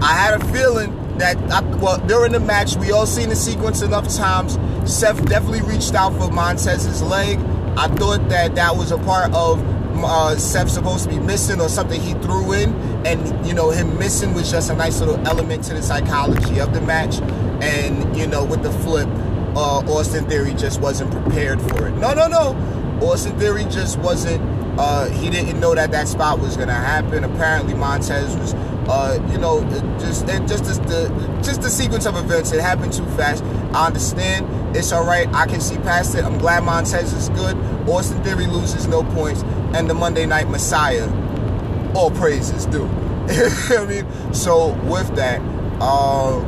I 0.00 0.12
had 0.12 0.40
a 0.40 0.52
feeling 0.52 0.94
that 1.18 1.36
I, 1.50 1.60
well 1.76 1.98
during 2.06 2.30
the 2.30 2.40
match 2.40 2.76
we 2.76 2.92
all 2.92 3.06
seen 3.06 3.28
the 3.28 3.36
sequence 3.36 3.82
enough 3.82 4.08
times. 4.14 4.56
Seth 4.90 5.22
definitely 5.26 5.62
reached 5.62 5.94
out 5.94 6.16
for 6.16 6.30
Montez's 6.30 7.02
leg. 7.02 7.38
I 7.76 7.88
thought 7.88 8.28
that 8.28 8.54
that 8.54 8.76
was 8.76 8.92
a 8.92 8.98
part 8.98 9.32
of 9.34 9.58
uh, 10.04 10.36
Seth 10.36 10.70
supposed 10.70 11.04
to 11.04 11.10
be 11.10 11.18
missing 11.18 11.60
or 11.60 11.68
something 11.68 12.00
he 12.00 12.14
threw 12.14 12.52
in, 12.52 12.74
and 13.06 13.46
you 13.46 13.54
know 13.54 13.70
him 13.70 13.98
missing 13.98 14.34
was 14.34 14.50
just 14.50 14.70
a 14.70 14.74
nice 14.74 15.00
little 15.00 15.18
element 15.26 15.64
to 15.64 15.74
the 15.74 15.82
psychology 15.82 16.60
of 16.60 16.72
the 16.72 16.80
match. 16.80 17.20
And 17.62 18.16
you 18.16 18.26
know 18.26 18.44
with 18.44 18.62
the 18.62 18.70
flip, 18.70 19.08
uh, 19.56 19.80
Austin 19.88 20.28
Theory 20.28 20.54
just 20.54 20.80
wasn't 20.80 21.10
prepared 21.10 21.60
for 21.60 21.88
it. 21.88 21.92
No, 21.92 22.14
no, 22.14 22.26
no. 22.26 22.56
Austin 23.02 23.38
Theory 23.38 23.64
just 23.64 23.98
wasn't. 23.98 24.42
Uh, 24.78 25.08
he 25.10 25.28
didn't 25.28 25.58
know 25.58 25.74
that 25.74 25.90
that 25.90 26.06
spot 26.06 26.38
was 26.38 26.56
gonna 26.56 26.72
happen. 26.72 27.24
Apparently 27.24 27.74
Montez 27.74 28.36
was 28.36 28.54
uh, 28.88 29.18
you 29.30 29.36
know, 29.36 29.62
just 29.98 30.26
just 30.26 30.82
the 30.84 31.40
just 31.42 31.60
the 31.60 31.68
sequence 31.68 32.06
of 32.06 32.16
events. 32.16 32.52
It 32.52 32.60
happened 32.60 32.92
too 32.92 33.04
fast. 33.10 33.44
I 33.74 33.86
understand. 33.86 34.74
It's 34.74 34.92
all 34.92 35.04
right. 35.04 35.28
I 35.34 35.46
can 35.46 35.60
see 35.60 35.76
past 35.76 36.14
it. 36.14 36.24
I'm 36.24 36.38
glad 36.38 36.64
Montez 36.64 37.12
is 37.12 37.28
good. 37.30 37.56
Austin 37.86 38.22
Theory 38.24 38.46
loses 38.46 38.86
no 38.86 39.04
points, 39.04 39.42
and 39.74 39.88
the 39.88 39.94
Monday 39.94 40.26
Night 40.26 40.48
Messiah, 40.48 41.08
all 41.94 42.10
praises 42.10 42.66
due. 42.66 42.86
I 43.28 43.84
mean, 43.86 44.34
so 44.34 44.72
with 44.84 45.14
that, 45.16 45.40
uh, 45.80 46.40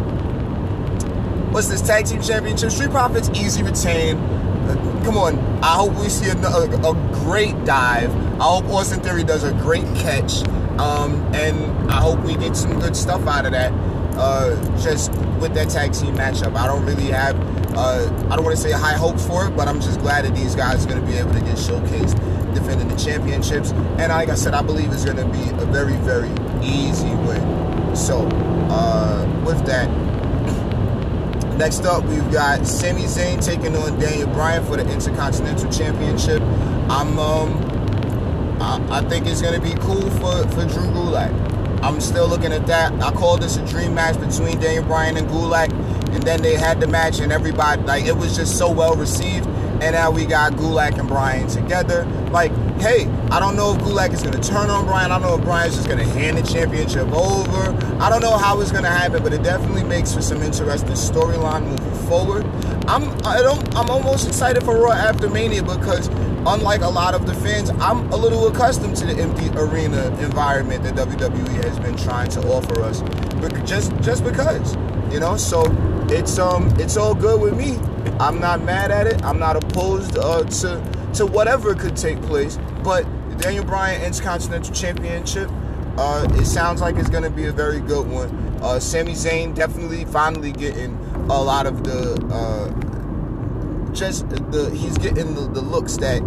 what's 1.50 1.68
this 1.68 1.82
tag 1.82 2.06
team 2.06 2.22
championship? 2.22 2.70
Street 2.70 2.90
Profits 2.90 3.28
easy 3.30 3.62
retain. 3.62 4.16
Uh, 4.16 5.02
come 5.04 5.16
on, 5.16 5.38
I 5.62 5.74
hope 5.74 5.94
we 5.94 6.08
see 6.08 6.28
a, 6.28 6.36
a, 6.36 6.90
a 6.90 6.94
great 7.24 7.64
dive. 7.64 8.14
I 8.40 8.44
hope 8.44 8.64
Austin 8.66 9.00
Theory 9.00 9.24
does 9.24 9.44
a 9.44 9.52
great 9.52 9.84
catch. 9.96 10.46
Um, 10.78 11.14
and 11.34 11.90
I 11.90 12.00
hope 12.00 12.20
we 12.20 12.36
get 12.36 12.56
some 12.56 12.80
good 12.80 12.96
stuff 12.96 13.26
out 13.26 13.44
of 13.44 13.52
that. 13.52 13.72
Uh, 14.16 14.56
just 14.78 15.12
with 15.40 15.52
that 15.54 15.68
tag 15.68 15.92
team 15.92 16.14
matchup, 16.16 16.54
I 16.56 16.66
don't 16.66 16.84
really 16.86 17.10
have. 17.10 17.36
Uh, 17.76 18.06
I 18.30 18.36
don't 18.36 18.44
want 18.44 18.56
to 18.56 18.62
say 18.62 18.72
high 18.72 18.96
hopes 18.96 19.26
for 19.26 19.46
it, 19.46 19.50
but 19.50 19.68
I'm 19.68 19.80
just 19.80 20.00
glad 20.00 20.24
that 20.24 20.34
these 20.34 20.54
guys 20.54 20.84
are 20.84 20.88
going 20.88 21.00
to 21.00 21.06
be 21.06 21.16
able 21.18 21.32
to 21.32 21.40
get 21.40 21.56
showcased 21.56 22.18
defending 22.54 22.88
the 22.88 22.96
championships. 22.96 23.72
And 23.72 24.08
like 24.08 24.28
I 24.28 24.34
said, 24.34 24.54
I 24.54 24.62
believe 24.62 24.92
it's 24.92 25.04
going 25.04 25.16
to 25.16 25.26
be 25.26 25.62
a 25.62 25.66
very, 25.66 25.96
very 25.96 26.30
easy 26.62 27.10
win. 27.26 27.96
So, 27.96 28.26
uh, 28.70 29.42
with 29.44 29.64
that, 29.66 29.88
next 31.58 31.84
up 31.84 32.04
we've 32.04 32.30
got 32.32 32.66
Sami 32.66 33.04
Zayn 33.04 33.44
taking 33.44 33.76
on 33.76 33.98
Daniel 33.98 34.28
Bryan 34.28 34.64
for 34.64 34.76
the 34.76 34.90
Intercontinental 34.90 35.70
Championship. 35.70 36.42
I'm 36.90 37.18
um, 37.18 37.70
I, 38.60 38.98
I 38.98 39.00
think 39.08 39.26
it's 39.26 39.40
going 39.40 39.54
to 39.54 39.60
be 39.60 39.74
cool 39.80 40.10
for, 40.10 40.46
for 40.48 40.66
Drew 40.66 40.86
Gulak. 40.92 41.50
I'm 41.82 42.00
still 42.00 42.28
looking 42.28 42.52
at 42.52 42.66
that. 42.66 42.92
I 43.02 43.10
call 43.10 43.38
this 43.38 43.56
a 43.56 43.66
dream 43.66 43.94
match 43.94 44.20
between 44.20 44.60
Daniel 44.60 44.84
Bryan 44.84 45.16
and 45.16 45.26
Gulak. 45.28 45.72
And 46.12 46.22
then 46.24 46.42
they 46.42 46.54
had 46.54 46.80
the 46.80 46.86
match, 46.86 47.20
and 47.20 47.32
everybody, 47.32 47.80
like, 47.82 48.04
it 48.04 48.16
was 48.16 48.36
just 48.36 48.58
so 48.58 48.70
well 48.70 48.94
received. 48.96 49.48
And 49.82 49.94
now 49.94 50.10
we 50.10 50.26
got 50.26 50.52
Gulak 50.52 50.98
and 50.98 51.08
Bryan 51.08 51.48
together. 51.48 52.04
Like, 52.30 52.52
hey, 52.78 53.06
I 53.30 53.40
don't 53.40 53.56
know 53.56 53.74
if 53.74 53.80
Gulak 53.82 54.12
is 54.12 54.22
going 54.22 54.38
to 54.40 54.48
turn 54.48 54.70
on 54.70 54.84
Bryan. 54.84 55.10
I 55.10 55.18
don't 55.18 55.28
know 55.28 55.38
if 55.38 55.44
Bryan's 55.44 55.76
just 55.76 55.88
going 55.88 55.98
to 55.98 56.04
hand 56.04 56.38
the 56.38 56.42
championship 56.42 57.08
over. 57.12 57.76
I 58.00 58.08
don't 58.10 58.20
know 58.20 58.36
how 58.36 58.60
it's 58.60 58.70
going 58.70 58.84
to 58.84 58.90
happen, 58.90 59.22
but 59.22 59.32
it 59.32 59.42
definitely 59.42 59.84
makes 59.84 60.14
for 60.14 60.22
some 60.22 60.42
interesting 60.42 60.88
storyline 60.92 61.66
moving 61.66 62.08
forward. 62.08 62.46
I'm 62.86 63.04
I 63.24 63.40
don't 63.40 63.76
I'm 63.76 63.88
almost 63.88 64.26
excited 64.26 64.64
for 64.64 64.76
Raw 64.76 64.92
after 64.92 65.28
Mania 65.30 65.62
because 65.62 66.08
unlike 66.44 66.80
a 66.80 66.88
lot 66.88 67.14
of 67.14 67.26
the 67.26 67.34
fans, 67.34 67.70
I'm 67.70 68.10
a 68.12 68.16
little 68.16 68.48
accustomed 68.48 68.96
to 68.96 69.06
the 69.06 69.22
empty 69.22 69.48
arena 69.50 70.08
environment 70.20 70.82
that 70.82 70.94
WWE 70.94 71.64
has 71.64 71.78
been 71.78 71.96
trying 71.96 72.30
to 72.30 72.40
offer 72.48 72.80
us. 72.82 73.00
Just 73.64 73.92
just 74.00 74.24
because, 74.24 74.76
you 75.12 75.20
know, 75.20 75.36
so 75.36 75.62
it's 76.10 76.38
um 76.38 76.68
it's 76.78 76.96
all 76.96 77.14
good 77.14 77.40
with 77.40 77.56
me. 77.56 77.76
I'm 78.18 78.38
not 78.38 78.62
mad 78.62 78.90
at 78.90 79.06
it. 79.06 79.22
I'm 79.24 79.38
not 79.38 79.56
opposed 79.56 80.18
uh, 80.18 80.44
to 80.44 81.10
to 81.14 81.26
whatever 81.26 81.74
could 81.74 81.96
take 81.96 82.20
place. 82.22 82.58
But 82.82 83.04
Daniel 83.38 83.64
Bryan 83.64 84.02
Intercontinental 84.02 84.74
Championship, 84.74 85.48
uh, 85.96 86.28
it 86.32 86.44
sounds 86.44 86.80
like 86.80 86.96
it's 86.96 87.08
going 87.08 87.22
to 87.22 87.30
be 87.30 87.46
a 87.46 87.52
very 87.52 87.80
good 87.80 88.06
one. 88.06 88.28
Uh, 88.60 88.78
Sami 88.78 89.12
Zayn 89.12 89.54
definitely 89.54 90.04
finally 90.04 90.52
getting 90.52 90.96
a 91.30 91.42
lot 91.42 91.66
of 91.66 91.82
the 91.84 92.14
uh, 92.30 93.92
just 93.92 94.28
the 94.28 94.70
he's 94.74 94.98
getting 94.98 95.34
the, 95.34 95.42
the 95.48 95.60
looks 95.60 95.96
that 95.96 96.20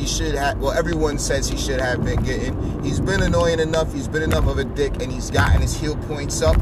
he 0.00 0.06
should 0.06 0.34
have 0.34 0.58
well 0.58 0.72
everyone 0.72 1.18
says 1.18 1.46
he 1.46 1.58
should 1.58 1.78
have 1.78 2.02
been 2.02 2.22
getting 2.22 2.82
he's 2.82 3.00
been 3.00 3.22
annoying 3.22 3.60
enough 3.60 3.92
he's 3.92 4.08
been 4.08 4.22
enough 4.22 4.46
of 4.46 4.56
a 4.56 4.64
dick 4.64 4.94
and 5.02 5.12
he's 5.12 5.30
gotten 5.30 5.60
his 5.60 5.74
heel 5.78 5.94
points 6.08 6.40
up 6.40 6.56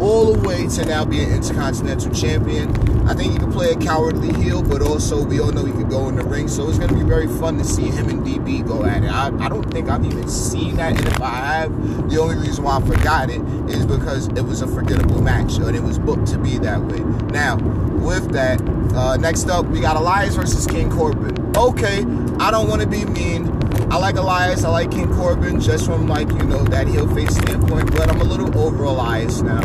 all 0.00 0.32
the 0.32 0.48
way 0.48 0.66
to 0.66 0.84
now 0.84 1.04
be 1.04 1.22
an 1.22 1.32
intercontinental 1.32 2.12
champion. 2.12 2.70
I 3.08 3.14
think 3.14 3.32
he 3.32 3.38
can 3.38 3.50
play 3.52 3.70
a 3.70 3.76
cowardly 3.76 4.32
heel 4.34 4.62
but 4.62 4.82
also 4.82 5.24
we 5.24 5.40
all 5.40 5.50
know 5.50 5.64
he 5.64 5.72
can 5.72 5.88
go 5.88 6.08
in 6.08 6.16
the 6.16 6.24
ring 6.24 6.46
so 6.46 6.68
it's 6.68 6.78
going 6.78 6.90
to 6.90 6.94
be 6.94 7.02
very 7.02 7.26
fun 7.26 7.56
to 7.58 7.64
see 7.64 7.86
him 7.86 8.08
and 8.08 8.26
db 8.26 8.66
go 8.66 8.84
at 8.84 9.02
it. 9.02 9.10
I, 9.10 9.28
I 9.44 9.48
don't 9.48 9.70
think 9.70 9.88
i've 9.88 10.04
even 10.04 10.28
seen 10.28 10.76
that 10.76 10.96
and 10.96 11.06
if 11.06 11.20
i 11.22 11.60
have 11.60 12.10
the 12.10 12.18
only 12.18 12.36
reason 12.36 12.64
why 12.64 12.76
i 12.76 12.80
forgot 12.80 13.30
it 13.30 13.40
is 13.70 13.86
because 13.86 14.28
it 14.28 14.42
was 14.42 14.60
a 14.60 14.66
forgettable 14.66 15.22
match 15.22 15.56
and 15.56 15.74
it 15.74 15.82
was 15.82 15.98
booked 15.98 16.26
to 16.28 16.38
be 16.38 16.58
that 16.58 16.80
way. 16.82 17.00
Now 17.32 17.56
with 17.56 18.30
that 18.32 18.60
uh, 18.94 19.16
next 19.16 19.48
up 19.48 19.66
we 19.66 19.80
got 19.80 19.96
elias 19.96 20.34
versus 20.34 20.66
king 20.66 20.90
corbin. 20.90 21.56
Okay 21.56 22.04
I 22.40 22.50
don't 22.50 22.68
want 22.68 22.82
to 22.82 22.86
be 22.86 23.04
mean. 23.04 23.57
I 23.90 23.96
like 23.96 24.16
Elias. 24.16 24.64
I 24.64 24.68
like 24.68 24.90
King 24.90 25.12
Corbin 25.14 25.60
just 25.60 25.86
from 25.86 26.08
like 26.08 26.28
you 26.28 26.42
know 26.44 26.62
that 26.64 26.86
heel 26.86 27.08
face 27.14 27.34
standpoint. 27.34 27.90
But 27.92 28.10
I'm 28.10 28.20
a 28.20 28.24
little 28.24 28.56
over 28.58 28.84
Elias 28.84 29.40
now. 29.40 29.62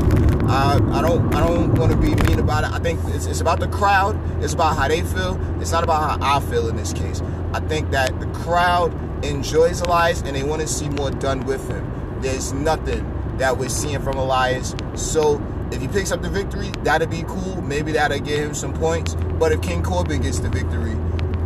Uh, 0.48 0.80
I 0.94 1.01
don't 1.01 1.36
I 1.36 1.46
don't 1.46 1.74
want 1.75 1.92
to 1.92 1.98
be 1.98 2.15
mean 2.15 2.39
about 2.39 2.63
it. 2.63 2.72
I 2.72 2.80
think 2.80 3.01
it's, 3.08 3.25
it's 3.25 3.42
about 3.42 3.60
the 3.60 3.68
crowd. 3.68 4.18
It's 4.42 4.53
about 4.53 4.77
how 4.77 4.88
they 4.88 5.01
feel. 5.01 5.38
It's 5.62 5.74
not 5.74 5.84
about 5.84 6.22
how 6.22 6.38
I 6.38 6.39
feel 6.39 6.70
in 6.70 6.77
this 6.77 6.94
case. 6.94 7.22
I 7.53 7.60
think 7.60 7.92
that 7.92 8.18
the 8.22 8.27
crowd 8.27 8.94
enjoys 9.25 9.82
Elias 9.82 10.22
and 10.22 10.36
they 10.36 10.44
want 10.44 10.62
to 10.62 10.68
see 10.68 10.88
more 10.88 11.12
done 11.12 11.46
with 11.46 11.68
him. 11.70 12.20
There's 12.22 12.53
nothing 12.53 13.38
that 13.39 13.58
we're 13.58 13.68
seeing 13.68 14.01
from 14.01 14.18
Elias. 14.18 14.74
So 14.96 15.42
if 15.72 15.82
he 15.82 15.88
picks 15.89 16.13
up 16.13 16.22
the 16.22 16.30
victory, 16.30 16.72
that'd 16.84 17.10
be 17.10 17.24
cool. 17.24 17.62
Maybe 17.62 17.92
that'll 17.92 18.20
get 18.20 18.39
him 18.39 18.53
some 18.53 18.74
points. 18.74 19.15
But 19.15 19.51
if 19.51 19.62
King 19.62 19.84
Corbin 19.84 20.22
gets 20.22 20.39
the 20.39 20.50
victory, 20.50 20.96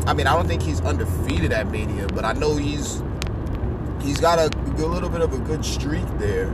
I 0.08 0.14
mean, 0.14 0.26
I 0.26 0.36
don't 0.36 0.48
think 0.48 0.62
he's 0.62 0.80
undefeated 0.80 1.52
at 1.52 1.70
Mania, 1.70 2.08
but 2.08 2.24
I 2.24 2.32
know 2.32 2.56
he's 2.56 3.04
he's 4.02 4.22
got 4.22 4.40
a, 4.40 4.50
a 4.58 4.88
little 4.88 5.10
bit 5.10 5.20
of 5.20 5.34
a 5.34 5.38
good 5.40 5.66
streak 5.66 6.06
there. 6.18 6.48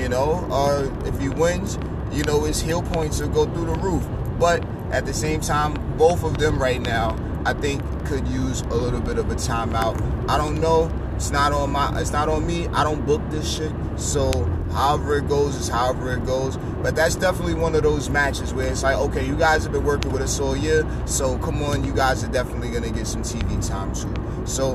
You 0.00 0.08
know, 0.08 0.44
uh, 0.50 0.90
if 1.06 1.16
he 1.20 1.28
wins, 1.28 1.78
you 2.10 2.24
know 2.24 2.42
his 2.42 2.60
heel 2.60 2.82
points 2.82 3.20
will 3.20 3.28
go 3.28 3.44
through 3.46 3.66
the 3.66 3.78
roof. 3.78 4.04
But 4.40 4.66
at 4.90 5.06
the 5.06 5.14
same 5.14 5.40
time, 5.40 5.74
both 5.96 6.24
of 6.24 6.38
them 6.38 6.58
right 6.58 6.80
now, 6.80 7.16
I 7.46 7.52
think, 7.52 7.80
could 8.06 8.26
use 8.26 8.62
a 8.62 8.74
little 8.74 9.00
bit 9.00 9.18
of 9.18 9.30
a 9.30 9.36
timeout. 9.36 10.28
I 10.28 10.36
don't 10.36 10.60
know. 10.60 10.90
It's 11.16 11.30
not 11.30 11.52
on 11.52 11.72
my. 11.72 11.98
It's 11.98 12.12
not 12.12 12.28
on 12.28 12.46
me. 12.46 12.68
I 12.68 12.84
don't 12.84 13.04
book 13.06 13.22
this 13.30 13.56
shit. 13.56 13.72
So 13.96 14.30
however 14.70 15.16
it 15.16 15.28
goes 15.28 15.56
is 15.56 15.68
however 15.68 16.12
it 16.12 16.26
goes. 16.26 16.58
But 16.82 16.94
that's 16.94 17.16
definitely 17.16 17.54
one 17.54 17.74
of 17.74 17.82
those 17.82 18.10
matches 18.10 18.52
where 18.52 18.70
it's 18.70 18.82
like, 18.82 18.96
okay, 18.96 19.26
you 19.26 19.34
guys 19.34 19.64
have 19.64 19.72
been 19.72 19.84
working 19.84 20.12
with 20.12 20.20
us 20.20 20.38
all 20.38 20.54
year, 20.54 20.86
so 21.06 21.38
come 21.38 21.62
on, 21.62 21.82
you 21.84 21.94
guys 21.94 22.22
are 22.22 22.28
definitely 22.28 22.70
gonna 22.70 22.90
get 22.90 23.06
some 23.06 23.22
TV 23.22 23.66
time 23.66 23.94
too. 23.94 24.14
So 24.46 24.72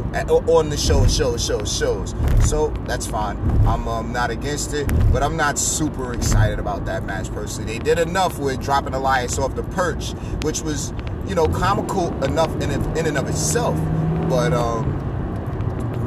on 0.50 0.70
the 0.70 0.78
show, 0.78 1.08
show, 1.08 1.38
show, 1.38 1.64
shows. 1.64 2.16
So 2.50 2.74
that's 2.86 3.06
fine. 3.06 3.38
I'm 3.66 3.88
um, 3.88 4.12
not 4.12 4.32
against 4.32 4.74
it, 4.74 4.92
but 5.14 5.24
I'm 5.24 5.38
not 5.38 5.60
super 5.60 6.14
excited 6.14 6.60
about 6.60 6.86
that 6.86 7.04
match 7.04 7.32
personally. 7.32 7.78
They 7.78 7.80
did 7.80 8.00
enough 8.00 8.40
with 8.40 8.62
dropping 8.62 8.96
Elias 8.96 9.38
off 9.38 9.56
the 9.56 9.64
perch, 9.64 10.12
which 10.42 10.62
was, 10.62 10.92
you 11.28 11.36
know, 11.36 11.48
comical 11.48 12.12
enough 12.24 12.52
in 12.56 12.72
in 12.98 13.06
and 13.06 13.18
of 13.18 13.30
itself. 13.30 13.78
But 14.28 14.54
um, 14.54 15.01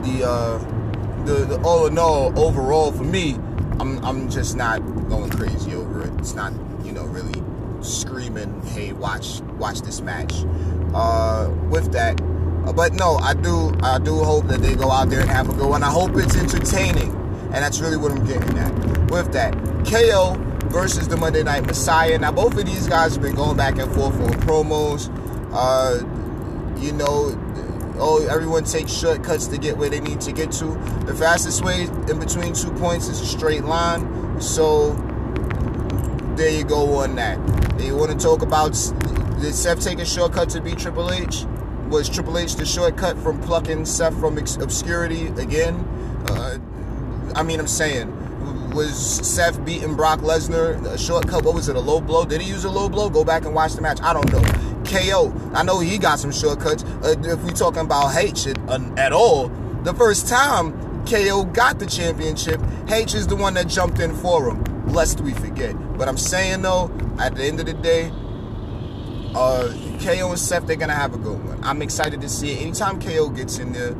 the 0.05 0.29
uh, 0.29 0.59
the, 1.25 1.45
the 1.47 1.63
all 1.63 1.87
in 1.87 1.99
all, 1.99 2.39
overall 2.39 2.93
for 2.93 3.05
me, 3.05 3.35
I'm 3.81 4.05
I'm 4.05 4.31
just 4.31 4.57
not 4.57 4.79
going 5.09 5.31
crazy 5.31 5.75
over 5.75 6.03
it. 6.03 6.13
It's 6.19 6.35
not 6.35 6.53
you 6.85 6.93
know 6.93 7.05
really 7.05 7.43
screaming, 7.83 8.63
hey, 8.63 8.93
watch 8.93 9.41
watch 9.59 9.81
this 9.81 10.01
match. 10.01 10.33
Uh, 10.95 11.51
with 11.71 11.91
that, 11.93 12.17
but 12.77 12.93
no, 12.93 13.17
I 13.17 13.35
do 13.35 13.75
I 13.83 13.99
do 13.99 14.23
hope 14.23 14.47
that 14.47 14.61
they 14.61 14.75
go 14.75 14.91
out 14.91 15.11
there 15.11 15.21
and 15.21 15.31
have 15.31 15.49
a 15.49 15.53
good 15.55 15.69
one. 15.69 15.83
I 15.83 15.91
hope 15.91 16.13
it's 16.15 16.37
entertaining, 16.37 17.11
and 17.47 17.55
that's 17.55 17.81
really 17.81 17.97
what 17.97 18.13
I'm 18.13 18.25
getting 18.25 18.57
at. 18.59 19.11
With 19.11 19.33
that, 19.33 19.55
KO 19.87 20.35
versus 20.69 21.09
the 21.09 21.17
Monday 21.17 21.43
Night 21.43 21.67
Messiah. 21.67 22.19
Now 22.19 22.31
both 22.31 22.57
of 22.57 22.65
these 22.65 22.87
guys 22.87 23.15
have 23.15 23.23
been 23.23 23.35
going 23.35 23.57
back 23.57 23.79
and 23.79 23.93
forth 23.93 24.21
on 24.21 24.33
promos. 24.43 25.11
Uh, 25.53 26.05
you 26.81 26.93
know, 26.93 27.31
oh, 27.97 28.27
everyone 28.27 28.65
takes 28.65 28.93
shortcuts 28.93 29.47
to 29.49 29.59
get 29.59 29.77
where 29.77 29.91
they 29.91 30.01
need 30.01 30.21
to 30.23 30.33
get 30.33 30.53
to. 30.53 30.67
The 31.07 31.15
fastest 31.15 31.65
way 31.65 31.83
in 31.83 32.19
between 32.19 32.55
two 32.55 32.71
points 32.73 33.09
is 33.09 33.21
a 33.21 33.27
straight 33.27 33.65
line. 33.65 34.41
So 34.41 34.93
there 36.37 36.51
you 36.51 36.65
go 36.65 36.97
on 36.97 37.17
that. 37.17 37.39
You 37.81 37.97
want 37.97 38.13
to 38.13 38.19
talk 38.19 38.43
about 38.43 38.73
did 39.41 39.55
Seth 39.55 39.83
take 39.83 39.99
a 39.99 40.07
shortcut 40.07 40.49
to 40.51 40.61
beat 40.61 40.79
Triple 40.79 41.13
H? 41.13 41.45
Was 41.89 42.09
Triple 42.09 42.39
H 42.39 42.57
the 42.57 42.65
shortcut 42.65 43.19
from 43.19 43.41
plucking 43.43 43.85
Seth 43.85 44.19
from 44.19 44.39
obscurity 44.39 45.27
again? 45.27 45.77
Uh, 46.29 46.59
I 47.35 47.43
mean, 47.43 47.61
I'm 47.61 47.67
saying, 47.67 48.11
was 48.71 48.97
Seth 48.97 49.65
beating 49.65 49.95
Brock 49.95 50.21
Lesnar 50.21 50.85
a 50.87 50.99
shortcut? 50.99 51.45
What 51.45 51.55
was 51.55 51.69
it, 51.69 51.77
a 51.77 51.81
low 51.81 52.01
blow? 52.01 52.25
Did 52.25 52.41
he 52.41 52.49
use 52.49 52.65
a 52.65 52.71
low 52.71 52.89
blow? 52.89 53.11
Go 53.11 53.25
back 53.25 53.45
and 53.45 53.55
watch 53.55 53.75
the 53.75 53.83
match. 53.83 54.01
I 54.03 54.13
don't 54.13 54.31
know. 54.33 54.74
KO, 54.85 55.33
I 55.55 55.63
know 55.63 55.81
he 55.81 55.99
got 55.99 56.19
some 56.19 56.33
shortcuts. 56.33 56.85
Uh, 56.85 57.15
if 57.23 57.43
we 57.43 57.51
talking 57.51 57.81
about 57.81 58.15
H 58.17 58.47
uh, 58.47 58.79
at 58.97 59.13
all, 59.13 59.49
the 59.83 59.95
first 59.95 60.29
time 60.29 60.73
KO 61.07 61.45
got 61.45 61.79
the 61.79 61.87
championship, 61.87 62.61
H 62.89 63.15
is 63.15 63.27
the 63.27 63.37
one 63.37 63.55
that 63.55 63.69
jumped 63.69 64.01
in 64.01 64.15
for 64.15 64.51
him, 64.51 64.65
lest 64.93 65.21
we 65.21 65.33
forget. 65.33 65.75
But 65.99 66.09
I'm 66.09 66.17
saying 66.17 66.63
though, 66.63 66.91
at 67.19 67.35
the 67.35 67.45
end 67.45 67.61
of 67.61 67.67
the 67.67 67.75
day, 67.75 68.11
uh, 69.35 69.73
KO 70.01 70.31
and 70.31 70.39
Seth, 70.39 70.67
they're 70.67 70.77
gonna 70.77 70.95
have 70.95 71.15
a 71.15 71.19
good 71.19 71.45
one. 71.45 71.59
I'm 71.63 71.83
excited 71.83 72.21
to 72.21 72.29
see 72.29 72.53
it. 72.53 72.63
Anytime 72.63 73.01
KO 73.01 73.29
gets 73.31 73.59
in 73.59 73.73
there, 73.73 73.95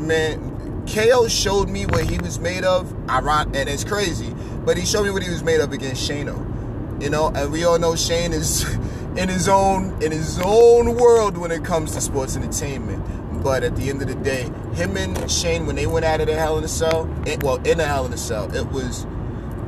man, 0.00 0.84
KO 0.86 1.28
showed 1.28 1.68
me 1.68 1.86
what 1.86 2.04
he 2.04 2.18
was 2.18 2.38
made 2.38 2.64
of. 2.64 2.92
Iron, 3.08 3.54
and 3.54 3.68
it's 3.68 3.84
crazy, 3.84 4.34
but 4.64 4.76
he 4.76 4.84
showed 4.84 5.04
me 5.04 5.10
what 5.10 5.22
he 5.22 5.30
was 5.30 5.42
made 5.42 5.60
of 5.60 5.72
against 5.72 6.02
Shane-O. 6.02 6.54
You 7.00 7.10
know, 7.10 7.28
and 7.28 7.52
we 7.52 7.64
all 7.64 7.78
know 7.78 7.94
Shane 7.94 8.32
is 8.32 8.64
in 9.16 9.28
his 9.28 9.48
own 9.48 10.02
in 10.02 10.12
his 10.12 10.38
own 10.44 10.94
world 10.94 11.36
when 11.36 11.50
it 11.50 11.64
comes 11.64 11.92
to 11.94 12.00
sports 12.00 12.36
entertainment. 12.36 13.02
But 13.42 13.62
at 13.62 13.76
the 13.76 13.88
end 13.88 14.02
of 14.02 14.08
the 14.08 14.14
day, 14.16 14.50
him 14.74 14.96
and 14.96 15.30
Shane, 15.30 15.66
when 15.66 15.76
they 15.76 15.86
went 15.86 16.04
at 16.04 16.20
it 16.20 16.26
the 16.26 16.34
Hell 16.34 16.58
in 16.58 16.64
a 16.64 16.68
Cell, 16.68 17.08
it, 17.26 17.42
well, 17.42 17.56
in 17.56 17.78
the 17.78 17.86
Hell 17.86 18.06
in 18.06 18.12
a 18.12 18.16
Cell, 18.16 18.54
it 18.54 18.66
was 18.66 19.06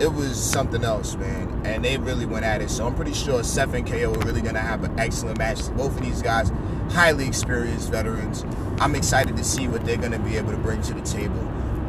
it 0.01 0.13
was 0.13 0.39
something 0.39 0.85
else, 0.85 1.17
man. 1.17 1.63
And 1.65 1.85
they 1.85 1.97
really 1.97 2.27
went 2.27 2.45
at 2.45 2.63
it. 2.63 2.71
So 2.71 2.87
I'm 2.87 2.95
pretty 2.95 3.15
sure 3.15 3.43
Seth 3.43 3.75
and 3.75 3.87
KO 3.87 4.15
are 4.15 4.27
really 4.27 4.43
gonna 4.43 4.61
have 4.61 4.85
an 4.85 4.99
excellent 4.99 5.39
match. 5.39 5.59
Both 5.77 5.97
of 5.99 6.03
these 6.03 6.23
guys, 6.23 6.53
highly 6.91 7.27
experienced 7.27 7.91
veterans. 7.91 8.45
I'm 8.81 8.95
excited 8.95 9.37
to 9.37 9.45
see 9.45 9.67
what 9.67 9.85
they're 9.85 9.97
gonna 9.97 10.19
be 10.19 10.37
able 10.37 10.53
to 10.53 10.59
bring 10.59 10.83
to 10.83 10.95
the 10.95 11.03
table. 11.03 11.41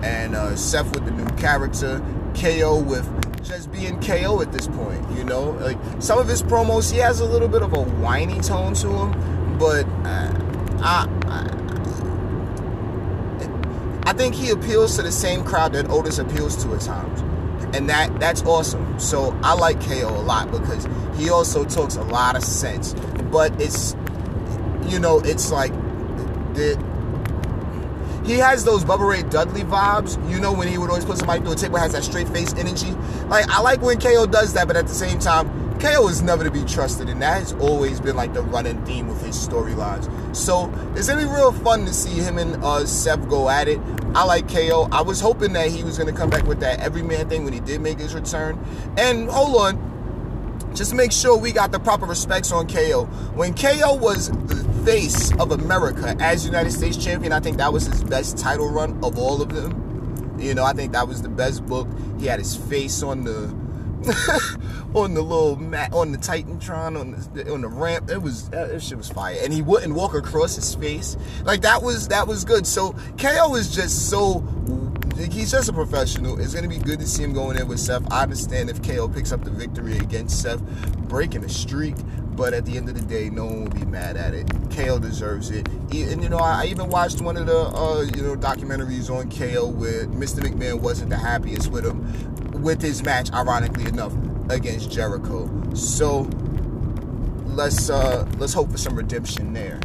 And 0.03 0.35
uh, 0.35 0.55
Seth 0.55 0.93
with 0.95 1.05
the 1.05 1.11
new 1.11 1.27
character, 1.37 2.01
KO 2.35 2.79
with 2.79 3.28
just 3.43 3.71
being 3.71 3.99
KO 4.01 4.41
at 4.41 4.51
this 4.51 4.67
point. 4.67 5.03
You 5.17 5.23
know, 5.23 5.51
like 5.51 5.77
some 5.99 6.19
of 6.19 6.27
his 6.27 6.43
promos, 6.43 6.91
he 6.91 6.99
has 6.99 7.19
a 7.19 7.25
little 7.25 7.47
bit 7.47 7.61
of 7.61 7.73
a 7.73 7.81
whiny 7.81 8.39
tone 8.39 8.73
to 8.75 8.87
him, 8.87 9.57
but 9.57 9.85
uh, 10.05 10.33
I, 10.81 11.07
I 11.25 11.55
I 14.09 14.13
think 14.13 14.35
he 14.35 14.49
appeals 14.49 14.95
to 14.95 15.01
the 15.03 15.11
same 15.11 15.43
crowd 15.43 15.73
that 15.73 15.89
Otis 15.89 16.17
appeals 16.19 16.61
to 16.63 16.73
at 16.73 16.81
times 16.81 17.21
and 17.73 17.89
that 17.89 18.19
that's 18.19 18.41
awesome. 18.43 18.99
So 18.99 19.37
I 19.43 19.53
like 19.53 19.79
KO 19.81 20.09
a 20.09 20.21
lot 20.21 20.51
because 20.51 20.87
he 21.17 21.29
also 21.29 21.63
talks 21.65 21.95
a 21.95 22.03
lot 22.03 22.35
of 22.35 22.43
sense, 22.43 22.93
but 23.31 23.59
it's 23.61 23.95
you 24.87 24.99
know 24.99 25.19
it's 25.19 25.51
like 25.51 25.71
the 26.53 26.83
he 28.29 28.37
has 28.37 28.63
those 28.63 28.85
Bubba 28.85 29.09
Ray 29.09 29.23
Dudley 29.23 29.63
vibes. 29.63 30.15
You 30.29 30.39
know 30.39 30.53
when 30.53 30.67
he 30.67 30.77
would 30.77 30.89
always 30.91 31.03
put 31.03 31.17
somebody 31.17 31.41
through 31.41 31.53
a 31.53 31.55
table 31.55 31.79
has 31.79 31.93
that 31.93 32.03
straight 32.03 32.29
face 32.29 32.53
energy. 32.53 32.91
Like 33.27 33.49
I 33.49 33.59
like 33.61 33.81
when 33.81 33.99
KO 33.99 34.27
does 34.27 34.53
that, 34.53 34.67
but 34.67 34.75
at 34.77 34.87
the 34.87 34.93
same 34.93 35.17
time, 35.17 35.49
KO 35.79 36.07
is 36.09 36.21
never 36.21 36.43
to 36.43 36.51
be 36.51 36.63
trusted, 36.63 37.09
and 37.09 37.19
that 37.23 37.39
has 37.39 37.53
always 37.53 37.99
been 37.99 38.15
like 38.15 38.35
the 38.35 38.43
running 38.43 38.85
theme 38.85 39.07
with 39.07 39.25
his 39.25 39.35
storylines. 39.35 40.35
So 40.35 40.71
it's 40.95 41.07
gonna 41.07 41.23
be 41.23 41.27
real 41.27 41.51
fun 41.51 41.85
to 41.85 41.93
see 41.93 42.19
him 42.19 42.37
and 42.37 42.63
uh, 42.63 42.85
Seth 42.85 43.27
go 43.29 43.49
at 43.49 43.67
it. 43.67 43.79
I 44.13 44.25
like 44.25 44.47
KO. 44.47 44.87
I 44.91 45.01
was 45.01 45.19
hoping 45.19 45.53
that 45.53 45.71
he 45.71 45.83
was 45.83 45.97
gonna 45.97 46.13
come 46.13 46.29
back 46.29 46.45
with 46.45 46.59
that 46.59 46.81
everyman 46.81 47.29
thing 47.29 47.45
when 47.45 47.53
he 47.53 47.61
did 47.61 47.81
make 47.81 47.97
his 47.97 48.13
return. 48.13 48.63
And 48.95 49.27
hold 49.27 49.55
on, 49.55 50.69
just 50.75 50.93
make 50.93 51.11
sure 51.11 51.35
we 51.35 51.51
got 51.51 51.71
the 51.71 51.79
proper 51.79 52.05
respects 52.05 52.51
on 52.51 52.67
KO. 52.67 53.05
When 53.33 53.55
KO 53.55 53.95
was 53.95 54.29
face 54.85 55.31
of 55.39 55.51
America 55.51 56.15
as 56.19 56.45
United 56.45 56.71
States 56.71 56.97
champion, 56.97 57.31
I 57.31 57.39
think 57.39 57.57
that 57.57 57.71
was 57.71 57.85
his 57.85 58.03
best 58.03 58.37
title 58.37 58.69
run 58.69 59.03
of 59.03 59.17
all 59.17 59.41
of 59.41 59.49
them. 59.49 60.37
You 60.39 60.53
know, 60.53 60.63
I 60.63 60.73
think 60.73 60.93
that 60.93 61.07
was 61.07 61.21
the 61.21 61.29
best 61.29 61.65
book. 61.65 61.87
He 62.19 62.25
had 62.25 62.39
his 62.39 62.55
face 62.55 63.03
on 63.03 63.23
the 63.23 63.47
on 64.95 65.13
the 65.13 65.21
little 65.21 65.57
mat 65.57 65.91
on 65.93 66.11
the 66.11 66.17
Titantron 66.17 66.99
on 66.99 67.11
the 67.33 67.51
on 67.51 67.61
the 67.61 67.67
ramp. 67.67 68.09
It 68.09 68.21
was 68.21 68.49
that 68.49 68.81
shit 68.81 68.97
was 68.97 69.09
fire, 69.09 69.37
and 69.43 69.51
he 69.51 69.61
wouldn't 69.61 69.93
walk 69.93 70.13
across 70.13 70.55
his 70.55 70.73
face. 70.75 71.17
Like 71.43 71.61
that 71.61 71.83
was 71.83 72.07
that 72.07 72.27
was 72.27 72.45
good. 72.45 72.65
So 72.65 72.95
KO 73.17 73.55
is 73.55 73.73
just 73.73 74.09
so 74.09 74.39
he's 75.17 75.51
just 75.51 75.69
a 75.69 75.73
professional. 75.73 76.39
It's 76.39 76.53
gonna 76.53 76.69
be 76.69 76.77
good 76.77 76.99
to 76.99 77.07
see 77.07 77.23
him 77.23 77.33
going 77.33 77.57
in 77.57 77.67
with 77.67 77.79
Seth. 77.79 78.09
I 78.11 78.23
understand 78.23 78.69
if 78.69 78.81
KO 78.81 79.09
picks 79.09 79.31
up 79.31 79.43
the 79.43 79.51
victory 79.51 79.97
against 79.97 80.41
Seth, 80.41 80.61
breaking 81.09 81.43
a 81.43 81.49
streak. 81.49 81.95
But 82.39 82.53
at 82.53 82.65
the 82.65 82.77
end 82.77 82.87
of 82.87 82.95
the 82.95 83.01
day, 83.01 83.29
no 83.29 83.43
one 83.47 83.65
will 83.65 83.71
be 83.71 83.83
mad 83.83 84.15
at 84.15 84.33
it. 84.33 84.47
KO 84.71 84.97
deserves 84.97 85.51
it. 85.51 85.67
And 85.67 86.23
you 86.23 86.29
know, 86.29 86.37
I 86.37 86.67
even 86.67 86.87
watched 86.87 87.19
one 87.19 87.35
of 87.35 87.47
the 87.47 87.57
uh, 87.57 88.03
you 88.15 88.23
know 88.23 88.37
documentaries 88.37 89.09
on 89.13 89.29
KO 89.29 89.67
where 89.67 90.05
Mr. 90.07 90.39
McMahon 90.39 90.79
wasn't 90.79 91.09
the 91.09 91.17
happiest 91.17 91.69
with 91.69 91.85
him 91.85 92.63
with 92.63 92.81
his 92.81 93.03
match, 93.03 93.29
ironically 93.33 93.87
enough, 93.87 94.13
against 94.49 94.89
Jericho. 94.89 95.49
So 95.73 96.29
let's 97.43 97.89
uh 97.89 98.25
let's 98.37 98.53
hope 98.53 98.71
for 98.71 98.77
some 98.77 98.95
redemption 98.95 99.51
there. 99.51 99.81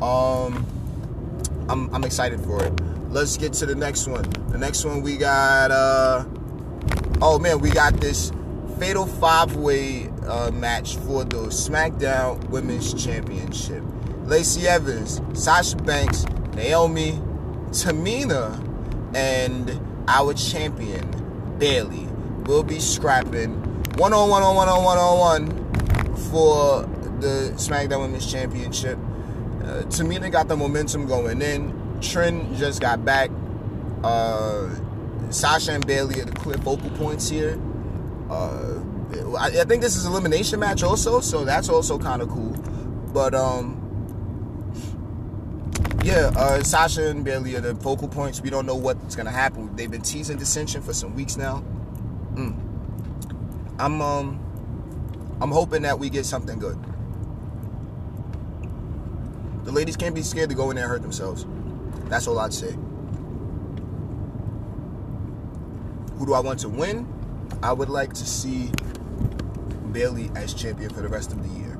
Um 0.00 0.64
I'm 1.68 1.94
I'm 1.94 2.04
excited 2.04 2.40
for 2.40 2.64
it. 2.64 2.72
Let's 3.10 3.36
get 3.36 3.52
to 3.54 3.66
the 3.66 3.74
next 3.74 4.06
one. 4.06 4.24
The 4.48 4.56
next 4.56 4.82
one 4.82 5.02
we 5.02 5.18
got 5.18 5.70
uh 5.70 6.24
oh 7.20 7.38
man, 7.38 7.60
we 7.60 7.68
got 7.68 8.00
this 8.00 8.32
fatal 8.78 9.06
five-way 9.06 10.10
uh, 10.28 10.50
match 10.52 10.96
for 10.96 11.24
the 11.24 11.46
SmackDown 11.48 12.48
Women's 12.48 12.92
Championship. 13.02 13.82
Lacey 14.24 14.68
Evans, 14.68 15.20
Sasha 15.32 15.76
Banks, 15.76 16.26
Naomi, 16.54 17.12
Tamina, 17.70 18.64
and 19.14 19.80
our 20.06 20.34
champion 20.34 21.56
Bayley, 21.58 22.06
will 22.44 22.62
be 22.62 22.78
scrapping 22.78 23.54
one 23.98 24.12
on 24.12 24.28
one 24.30 24.42
on 24.42 24.54
one 24.54 24.68
on 24.68 24.84
one 24.84 24.98
on 24.98 25.18
one 25.18 26.16
for 26.30 26.82
the 27.20 27.52
SmackDown 27.56 28.00
Women's 28.00 28.30
Championship. 28.30 28.98
Uh, 29.62 29.82
Tamina 29.88 30.30
got 30.30 30.48
the 30.48 30.56
momentum 30.56 31.06
going 31.06 31.42
in. 31.42 31.98
Trent 32.00 32.56
just 32.56 32.80
got 32.80 33.04
back. 33.04 33.30
Uh, 34.04 34.68
Sasha 35.30 35.72
and 35.72 35.86
Bayley 35.86 36.20
are 36.20 36.24
the 36.24 36.32
clear 36.32 36.58
focal 36.58 36.90
points 36.90 37.28
here. 37.28 37.58
Uh, 38.30 38.77
I, 39.10 39.60
I, 39.60 39.64
think 39.64 39.82
this 39.82 39.96
is 39.96 40.04
elimination 40.04 40.60
match 40.60 40.82
also, 40.82 41.20
so 41.20 41.44
that's 41.44 41.68
also 41.68 41.98
kind 41.98 42.20
of 42.20 42.28
cool. 42.28 42.52
But 43.12 43.34
um, 43.34 43.74
yeah, 46.02 46.30
uh, 46.36 46.62
Sasha 46.62 47.08
and 47.08 47.24
Bayley 47.24 47.56
are 47.56 47.60
the 47.60 47.74
focal 47.76 48.08
points. 48.08 48.40
We 48.40 48.50
don't 48.50 48.66
know 48.66 48.74
what's 48.76 49.16
gonna 49.16 49.30
happen. 49.30 49.74
They've 49.76 49.90
been 49.90 50.02
teasing 50.02 50.36
dissension 50.36 50.82
for 50.82 50.92
some 50.92 51.14
weeks 51.14 51.36
now. 51.36 51.64
Mm. 52.34 52.56
I'm 53.78 54.02
um 54.02 55.36
I'm 55.40 55.50
hoping 55.50 55.82
that 55.82 55.98
we 55.98 56.10
get 56.10 56.26
something 56.26 56.58
good. 56.58 56.78
The 59.64 59.72
ladies 59.72 59.96
can't 59.96 60.14
be 60.14 60.22
scared 60.22 60.50
to 60.50 60.54
go 60.56 60.70
in 60.70 60.76
there 60.76 60.84
and 60.84 60.90
hurt 60.90 61.02
themselves. 61.02 61.46
That's 62.08 62.26
all 62.26 62.38
I'd 62.38 62.52
say. 62.52 62.72
Who 66.16 66.26
do 66.26 66.34
I 66.34 66.40
want 66.40 66.60
to 66.60 66.68
win? 66.68 67.06
I 67.62 67.72
would 67.72 67.88
like 67.88 68.12
to 68.14 68.26
see 68.26 68.70
Bayley 69.92 70.30
as 70.34 70.54
champion 70.54 70.90
for 70.90 71.00
the 71.00 71.08
rest 71.08 71.32
of 71.32 71.42
the 71.42 71.58
year, 71.58 71.78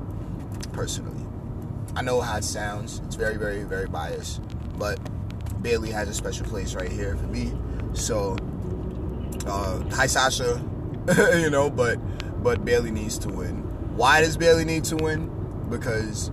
personally. 0.73 1.25
I 1.95 2.01
know 2.01 2.21
how 2.21 2.37
it 2.37 2.43
sounds. 2.43 3.01
It's 3.05 3.15
very, 3.15 3.37
very, 3.37 3.63
very 3.63 3.87
biased, 3.87 4.41
but 4.77 4.99
Bayley 5.61 5.91
has 5.91 6.07
a 6.07 6.13
special 6.13 6.45
place 6.45 6.73
right 6.73 6.91
here 6.91 7.15
for 7.15 7.27
me. 7.27 7.51
So 7.93 8.37
uh, 9.45 9.79
hi 9.91 10.05
Sasha, 10.05 10.61
you 11.37 11.49
know, 11.49 11.69
but 11.69 11.97
but 12.43 12.63
Bayley 12.63 12.91
needs 12.91 13.17
to 13.19 13.29
win. 13.29 13.57
Why 13.95 14.21
does 14.21 14.37
Bayley 14.37 14.65
need 14.65 14.83
to 14.85 14.95
win? 14.95 15.29
Because 15.69 16.31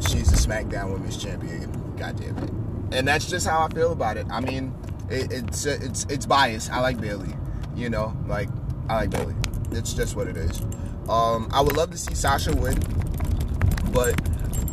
she's 0.00 0.30
the 0.30 0.36
SmackDown 0.36 0.92
Women's 0.92 1.16
Champion. 1.16 1.72
God 1.96 2.20
damn 2.20 2.36
it, 2.38 2.50
and 2.92 3.08
that's 3.08 3.26
just 3.26 3.46
how 3.46 3.64
I 3.64 3.68
feel 3.68 3.92
about 3.92 4.16
it. 4.16 4.26
I 4.30 4.40
mean, 4.40 4.74
it, 5.08 5.32
it's 5.32 5.64
it's 5.64 6.06
it's 6.08 6.26
biased. 6.26 6.70
I 6.70 6.80
like 6.80 7.00
Bayley, 7.00 7.34
you 7.74 7.88
know, 7.88 8.16
like 8.26 8.48
I 8.88 8.96
like 8.96 9.10
Bayley. 9.10 9.34
It's 9.72 9.92
just 9.92 10.16
what 10.16 10.26
it 10.28 10.36
is. 10.36 10.60
Um, 11.08 11.48
I 11.52 11.60
would 11.60 11.76
love 11.76 11.90
to 11.90 11.98
see 11.98 12.14
Sasha 12.14 12.54
win, 12.54 12.78
but 13.92 14.20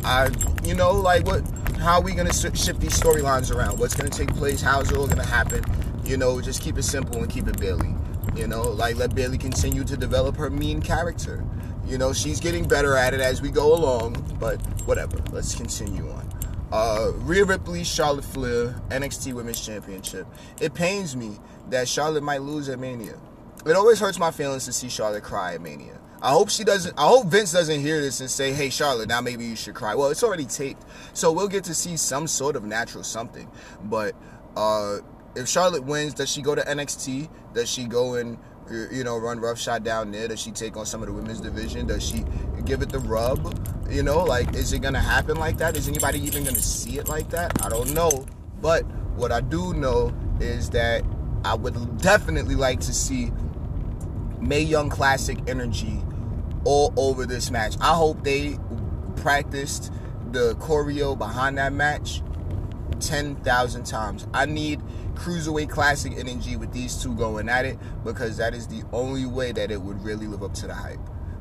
I, 0.04 0.30
you 0.64 0.74
know, 0.74 0.92
like 0.92 1.26
what? 1.26 1.42
How 1.78 1.96
are 1.96 2.02
we 2.02 2.14
gonna 2.14 2.32
shift 2.32 2.80
these 2.80 2.98
storylines 2.98 3.54
around? 3.54 3.78
What's 3.78 3.94
gonna 3.94 4.10
take 4.10 4.34
place? 4.34 4.60
How 4.60 4.80
is 4.80 4.90
it 4.90 4.96
all 4.96 5.06
gonna 5.06 5.24
happen? 5.24 5.64
You 6.04 6.16
know, 6.16 6.40
just 6.40 6.62
keep 6.62 6.78
it 6.78 6.84
simple 6.84 7.22
and 7.22 7.30
keep 7.30 7.48
it 7.48 7.58
Bayley. 7.58 7.94
You 8.34 8.46
know, 8.46 8.62
like 8.62 8.96
let 8.96 9.14
Bayley 9.14 9.38
continue 9.38 9.84
to 9.84 9.96
develop 9.96 10.36
her 10.36 10.50
mean 10.50 10.80
character. 10.82 11.44
You 11.86 11.98
know, 11.98 12.12
she's 12.12 12.40
getting 12.40 12.66
better 12.66 12.96
at 12.96 13.14
it 13.14 13.20
as 13.20 13.40
we 13.40 13.50
go 13.50 13.74
along, 13.74 14.36
but 14.40 14.60
whatever. 14.86 15.18
Let's 15.32 15.54
continue 15.54 16.10
on. 16.10 16.28
Uh, 16.72 17.12
Rhea 17.18 17.44
Ripley, 17.44 17.84
Charlotte 17.84 18.24
Flair, 18.24 18.74
NXT 18.88 19.32
Women's 19.34 19.64
Championship. 19.64 20.26
It 20.60 20.74
pains 20.74 21.14
me 21.14 21.38
that 21.70 21.88
Charlotte 21.88 22.24
might 22.24 22.42
lose 22.42 22.68
at 22.68 22.78
Mania. 22.78 23.14
It 23.66 23.76
always 23.76 23.98
hurts 23.98 24.18
my 24.18 24.30
feelings 24.30 24.64
to 24.66 24.72
see 24.72 24.88
Charlotte 24.88 25.24
cry 25.24 25.54
at 25.54 25.60
Mania. 25.60 25.98
I 26.22 26.30
hope 26.30 26.48
she 26.48 26.64
doesn't. 26.64 26.98
I 26.98 27.06
hope 27.06 27.26
Vince 27.26 27.52
doesn't 27.52 27.80
hear 27.80 28.00
this 28.00 28.20
and 28.20 28.30
say, 28.30 28.52
"Hey, 28.52 28.70
Charlotte, 28.70 29.08
now 29.08 29.20
maybe 29.20 29.44
you 29.44 29.56
should 29.56 29.74
cry." 29.74 29.94
Well, 29.94 30.08
it's 30.08 30.22
already 30.22 30.46
taped, 30.46 30.84
so 31.12 31.30
we'll 31.30 31.48
get 31.48 31.64
to 31.64 31.74
see 31.74 31.96
some 31.96 32.26
sort 32.26 32.56
of 32.56 32.64
natural 32.64 33.04
something. 33.04 33.50
But 33.84 34.14
uh, 34.56 34.98
if 35.34 35.46
Charlotte 35.46 35.84
wins, 35.84 36.14
does 36.14 36.30
she 36.30 36.42
go 36.42 36.54
to 36.54 36.62
NXT? 36.62 37.28
Does 37.52 37.70
she 37.70 37.84
go 37.84 38.14
and 38.14 38.38
you 38.90 39.04
know 39.04 39.18
run 39.18 39.40
roughshod 39.40 39.84
down 39.84 40.10
there? 40.10 40.26
Does 40.28 40.40
she 40.40 40.50
take 40.50 40.76
on 40.76 40.86
some 40.86 41.02
of 41.02 41.06
the 41.06 41.12
women's 41.12 41.40
division? 41.40 41.86
Does 41.86 42.06
she 42.06 42.24
give 42.64 42.82
it 42.82 42.88
the 42.88 42.98
rub? 43.00 43.54
You 43.90 44.02
know, 44.02 44.24
like 44.24 44.54
is 44.54 44.72
it 44.72 44.80
gonna 44.80 45.00
happen 45.00 45.36
like 45.36 45.58
that? 45.58 45.76
Is 45.76 45.86
anybody 45.86 46.18
even 46.20 46.44
gonna 46.44 46.58
see 46.58 46.98
it 46.98 47.08
like 47.08 47.30
that? 47.30 47.64
I 47.64 47.68
don't 47.68 47.92
know. 47.92 48.26
But 48.60 48.82
what 49.16 49.32
I 49.32 49.42
do 49.42 49.74
know 49.74 50.14
is 50.40 50.70
that 50.70 51.04
I 51.44 51.54
would 51.54 51.98
definitely 51.98 52.54
like 52.56 52.80
to 52.80 52.92
see 52.92 53.30
Mae 54.46 54.60
Young 54.60 54.88
Classic 54.88 55.38
energy 55.48 56.00
all 56.64 56.92
over 56.96 57.26
this 57.26 57.50
match. 57.50 57.76
I 57.80 57.94
hope 57.94 58.22
they 58.22 58.58
practiced 59.16 59.92
the 60.30 60.54
choreo 60.56 61.18
behind 61.18 61.58
that 61.58 61.72
match 61.72 62.22
10,000 63.00 63.84
times. 63.84 64.26
I 64.32 64.46
need 64.46 64.80
Cruiserweight 65.14 65.68
Classic 65.68 66.12
energy 66.16 66.56
with 66.56 66.72
these 66.72 67.02
two 67.02 67.14
going 67.16 67.48
at 67.48 67.64
it 67.64 67.78
because 68.04 68.36
that 68.36 68.54
is 68.54 68.68
the 68.68 68.82
only 68.92 69.26
way 69.26 69.50
that 69.52 69.70
it 69.70 69.80
would 69.80 70.02
really 70.04 70.26
live 70.26 70.42
up 70.42 70.54
to 70.54 70.66
the 70.66 70.74
hype. 70.74 71.00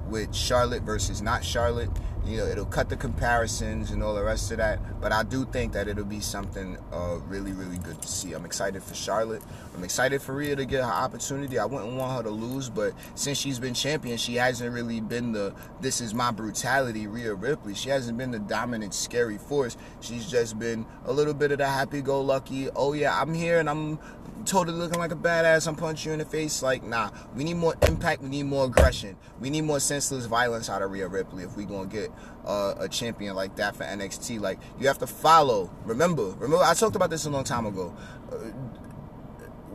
With 0.09 0.35
Charlotte 0.35 0.83
versus 0.83 1.21
not 1.21 1.43
Charlotte, 1.43 1.89
you 2.25 2.37
know, 2.37 2.45
it'll 2.45 2.65
cut 2.65 2.89
the 2.89 2.95
comparisons 2.95 3.91
and 3.91 4.01
all 4.01 4.15
the 4.15 4.23
rest 4.23 4.51
of 4.51 4.57
that. 4.57 4.79
But 4.99 5.11
I 5.11 5.23
do 5.23 5.45
think 5.45 5.73
that 5.73 5.87
it'll 5.87 6.05
be 6.05 6.19
something 6.19 6.77
uh, 6.91 7.19
really, 7.27 7.53
really 7.53 7.77
good 7.79 8.01
to 8.01 8.07
see. 8.07 8.33
I'm 8.33 8.45
excited 8.45 8.81
for 8.81 8.95
Charlotte. 8.95 9.43
I'm 9.75 9.83
excited 9.83 10.21
for 10.21 10.33
Rhea 10.33 10.55
to 10.55 10.65
get 10.65 10.83
her 10.83 10.91
opportunity. 10.91 11.59
I 11.59 11.65
wouldn't 11.65 11.93
want 11.93 12.17
her 12.17 12.23
to 12.23 12.29
lose, 12.29 12.69
but 12.69 12.93
since 13.15 13.37
she's 13.37 13.59
been 13.59 13.73
champion, 13.73 14.17
she 14.17 14.35
hasn't 14.35 14.73
really 14.73 15.01
been 15.01 15.31
the 15.31 15.53
this 15.81 16.01
is 16.01 16.13
my 16.13 16.31
brutality 16.31 17.07
Rhea 17.07 17.33
Ripley. 17.33 17.75
She 17.75 17.89
hasn't 17.89 18.17
been 18.17 18.31
the 18.31 18.39
dominant, 18.39 18.93
scary 18.93 19.37
force. 19.37 19.77
She's 20.01 20.29
just 20.29 20.57
been 20.57 20.85
a 21.05 21.13
little 21.13 21.33
bit 21.33 21.51
of 21.51 21.59
the 21.59 21.67
happy-go-lucky. 21.67 22.69
Oh 22.75 22.93
yeah, 22.93 23.19
I'm 23.19 23.33
here 23.33 23.59
and 23.59 23.69
I'm 23.69 23.99
totally 24.43 24.77
looking 24.77 24.99
like 24.99 25.11
a 25.11 25.15
badass. 25.15 25.67
I'm 25.67 25.75
punching 25.75 26.09
you 26.09 26.13
in 26.13 26.19
the 26.19 26.25
face. 26.25 26.61
Like, 26.61 26.83
nah, 26.83 27.09
we 27.35 27.43
need 27.43 27.55
more 27.55 27.75
impact. 27.87 28.21
We 28.21 28.29
need 28.29 28.43
more 28.43 28.65
aggression. 28.65 29.15
We 29.39 29.49
need 29.49 29.61
more 29.61 29.79
senseless 29.79 30.25
violence 30.25 30.69
out 30.69 30.81
of 30.81 30.91
Rhea 30.91 31.07
Ripley 31.07 31.43
if 31.43 31.55
we 31.55 31.65
gonna 31.65 31.87
get 31.87 32.11
uh, 32.45 32.75
a 32.77 32.89
champion 32.89 33.35
like 33.35 33.55
that 33.55 33.75
for 33.75 33.83
NXT. 33.83 34.39
Like, 34.39 34.59
you 34.79 34.87
have 34.87 34.99
to 34.99 35.07
follow. 35.07 35.71
Remember, 35.85 36.31
remember, 36.31 36.63
I 36.63 36.73
talked 36.73 36.95
about 36.95 37.09
this 37.09 37.25
a 37.25 37.29
long 37.29 37.43
time 37.43 37.65
ago. 37.65 37.95
Uh, 38.31 38.37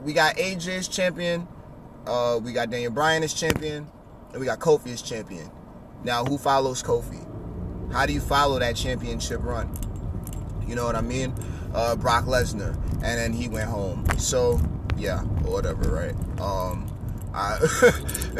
we 0.03 0.13
got 0.13 0.37
AJ 0.37 0.79
as 0.79 0.89
champion. 0.89 1.47
Uh, 2.07 2.41
we 2.43 2.53
got 2.53 2.71
Daniel 2.71 2.93
Bryan 2.93 3.23
as 3.23 3.35
champion. 3.35 3.89
And 4.33 4.41
we 4.41 4.47
got 4.47 4.59
Kofi 4.61 4.93
as 4.93 5.03
champion. 5.03 5.51
Now, 6.05 6.25
who 6.25 6.39
follows 6.39 6.83
Kofi? 6.83 7.27
How 7.93 8.07
do 8.07 8.13
you 8.13 8.21
follow 8.21 8.59
that 8.59 8.77
championship 8.77 9.43
run? 9.43 9.77
You 10.67 10.77
know 10.77 10.87
what 10.87 10.95
I 10.95 11.01
mean? 11.01 11.35
Uh, 11.75 11.95
Brock 11.97 12.25
Lesnar, 12.25 12.75
and 12.95 13.03
then 13.03 13.33
he 13.33 13.49
went 13.49 13.69
home. 13.69 14.05
So 14.19 14.61
yeah, 14.97 15.21
whatever, 15.21 15.89
right? 15.89 16.41
Um, 16.41 16.91
I, 17.33 17.59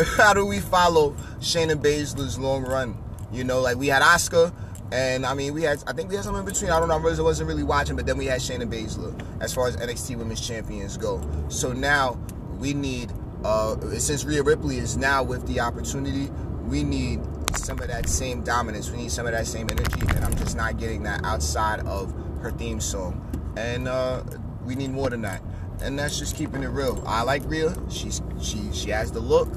how 0.17 0.35
do 0.35 0.45
we 0.45 0.61
follow 0.61 1.13
Shayna 1.41 1.75
Baszler's 1.75 2.39
long 2.39 2.65
run? 2.65 2.97
You 3.33 3.45
know, 3.45 3.61
like 3.61 3.77
we 3.77 3.87
had 3.87 4.03
Asuka, 4.03 4.53
and 4.93 5.25
I 5.25 5.35
mean, 5.35 5.55
we 5.55 5.63
had, 5.63 5.83
I 5.87 5.93
think 5.93 6.09
we 6.09 6.17
had 6.17 6.25
something 6.25 6.41
in 6.41 6.53
between. 6.53 6.71
I 6.71 6.79
don't 6.81 6.89
know, 6.89 6.95
I 6.95 7.23
wasn't 7.23 7.49
really 7.49 7.63
watching, 7.63 7.97
but 7.97 8.07
then 8.07 8.19
we 8.19 8.27
had 8.27 8.41
Shayna 8.41 8.69
Baszler 8.69 9.15
as 9.41 9.55
far 9.55 9.69
as 9.69 9.77
NXT 9.77 10.17
Women's 10.17 10.47
Champions 10.47 10.97
go. 10.97 11.23
So 11.49 11.73
now 11.73 12.19
we 12.59 12.75
need, 12.75 13.13
uh, 13.45 13.79
since 13.99 14.25
Rhea 14.25 14.43
Ripley 14.43 14.79
is 14.79 14.97
now 14.97 15.23
with 15.23 15.47
the 15.47 15.61
opportunity, 15.61 16.31
we 16.67 16.83
need 16.83 17.21
some 17.57 17.79
of 17.81 17.89
that 17.89 18.09
same 18.09 18.43
dominance. 18.43 18.91
We 18.91 18.99
need 18.99 19.13
some 19.13 19.27
of 19.27 19.33
that 19.33 19.47
same 19.47 19.69
energy, 19.71 20.01
and 20.01 20.25
I'm 20.25 20.35
just 20.37 20.57
not 20.57 20.79
getting 20.79 21.05
that 21.05 21.25
outside 21.25 21.81
of 21.87 22.13
her 22.41 22.51
theme 22.51 22.81
song. 22.81 23.27
And 23.57 23.89
uh, 23.89 24.23
we 24.65 24.75
need 24.75 24.91
more 24.91 25.11
than 25.11 25.23
that. 25.23 25.43
And 25.83 25.99
that's 25.99 26.19
just 26.19 26.37
keeping 26.37 26.63
it 26.63 26.69
real. 26.69 27.03
I 27.07 27.23
like 27.23 27.43
Rhea. 27.47 27.75
She's 27.89 28.21
she 28.41 28.71
she 28.73 28.91
has 28.91 29.11
the 29.11 29.21
look, 29.21 29.49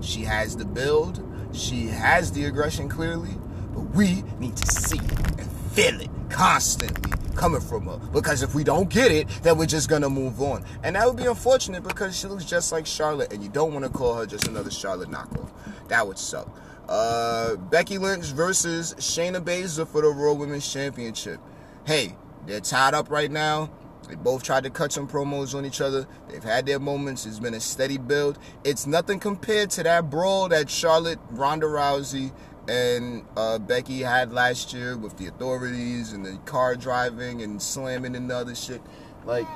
she 0.00 0.22
has 0.22 0.56
the 0.56 0.64
build, 0.64 1.22
she 1.52 1.86
has 1.86 2.30
the 2.32 2.44
aggression 2.44 2.88
clearly, 2.88 3.36
but 3.74 3.82
we 3.94 4.22
need 4.38 4.56
to 4.56 4.66
see 4.66 4.98
it 4.98 5.40
and 5.40 5.50
feel 5.72 6.00
it 6.00 6.10
constantly 6.30 7.12
coming 7.34 7.60
from 7.60 7.86
her. 7.86 7.98
Because 8.12 8.42
if 8.42 8.54
we 8.54 8.62
don't 8.62 8.88
get 8.88 9.10
it, 9.10 9.28
then 9.42 9.58
we're 9.58 9.66
just 9.66 9.88
gonna 9.88 10.10
move 10.10 10.40
on. 10.40 10.64
And 10.84 10.96
that 10.96 11.06
would 11.06 11.16
be 11.16 11.26
unfortunate 11.26 11.82
because 11.82 12.16
she 12.16 12.26
looks 12.28 12.44
just 12.44 12.70
like 12.72 12.86
Charlotte, 12.86 13.32
and 13.32 13.42
you 13.42 13.48
don't 13.48 13.72
want 13.72 13.84
to 13.84 13.90
call 13.90 14.14
her 14.14 14.26
just 14.26 14.46
another 14.46 14.70
Charlotte 14.70 15.10
knockoff. 15.10 15.50
That 15.88 16.06
would 16.06 16.18
suck. 16.18 16.48
Uh, 16.88 17.56
Becky 17.56 17.98
Lynch 17.98 18.26
versus 18.26 18.94
Shayna 18.98 19.42
Baszler 19.42 19.86
for 19.86 20.02
the 20.02 20.08
Raw 20.08 20.34
Women's 20.34 20.70
Championship. 20.70 21.40
Hey, 21.84 22.16
they're 22.46 22.60
tied 22.60 22.94
up 22.94 23.10
right 23.10 23.30
now. 23.30 23.70
They 24.08 24.16
both 24.16 24.42
tried 24.42 24.64
to 24.64 24.70
cut 24.70 24.92
some 24.92 25.06
promos 25.06 25.54
on 25.54 25.64
each 25.64 25.80
other. 25.80 26.06
They've 26.28 26.42
had 26.42 26.66
their 26.66 26.80
moments. 26.80 27.24
It's 27.24 27.38
been 27.38 27.54
a 27.54 27.60
steady 27.60 27.98
build. 27.98 28.38
It's 28.64 28.86
nothing 28.86 29.20
compared 29.20 29.70
to 29.70 29.82
that 29.84 30.10
brawl 30.10 30.48
that 30.48 30.68
Charlotte, 30.68 31.20
Ronda 31.30 31.66
Rousey, 31.66 32.32
and 32.68 33.24
uh, 33.36 33.58
Becky 33.58 34.00
had 34.00 34.32
last 34.32 34.72
year 34.72 34.96
with 34.96 35.16
the 35.16 35.28
authorities 35.28 36.12
and 36.12 36.24
the 36.24 36.36
car 36.44 36.74
driving 36.76 37.42
and 37.42 37.60
slamming 37.62 38.16
and 38.16 38.28
the 38.28 38.36
other 38.36 38.54
shit. 38.54 38.82
Like, 39.24 39.46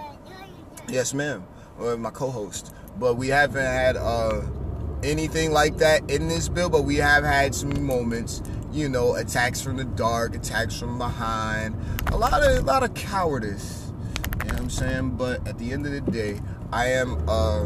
yes, 0.89 1.13
ma'am, 1.13 1.45
or 1.79 1.97
my 1.97 2.11
co-host. 2.11 2.73
But 2.99 3.15
we 3.15 3.29
haven't 3.29 3.63
had 3.63 3.97
uh, 3.97 4.43
anything 5.03 5.53
like 5.53 5.79
that 5.79 6.09
in 6.09 6.29
this 6.29 6.49
build. 6.49 6.73
But 6.73 6.83
we 6.83 6.97
have 6.97 7.25
had 7.25 7.55
some 7.55 7.85
moments 7.85 8.43
you 8.77 8.91
know, 8.91 9.15
attacks 9.15 9.63
from 9.63 9.79
the 9.79 9.85
dark, 9.85 10.37
attacks 10.37 10.79
from 10.79 10.99
behind, 10.99 11.75
a 12.09 12.17
lot 12.17 12.43
of 12.43 12.59
a 12.59 12.61
lot 12.61 12.83
of 12.83 12.93
cowardice. 12.95 13.91
You 14.43 14.49
know 14.49 14.55
what 14.55 14.61
I'm 14.61 14.71
saying? 14.71 15.11
But 15.17 15.49
at 15.49 15.59
the 15.59 15.73
end 15.73 15.87
of 15.87 15.93
the 15.93 16.03
day, 16.03 16.41
I 16.73 16.89
am 16.89 17.27
uh, 17.27 17.65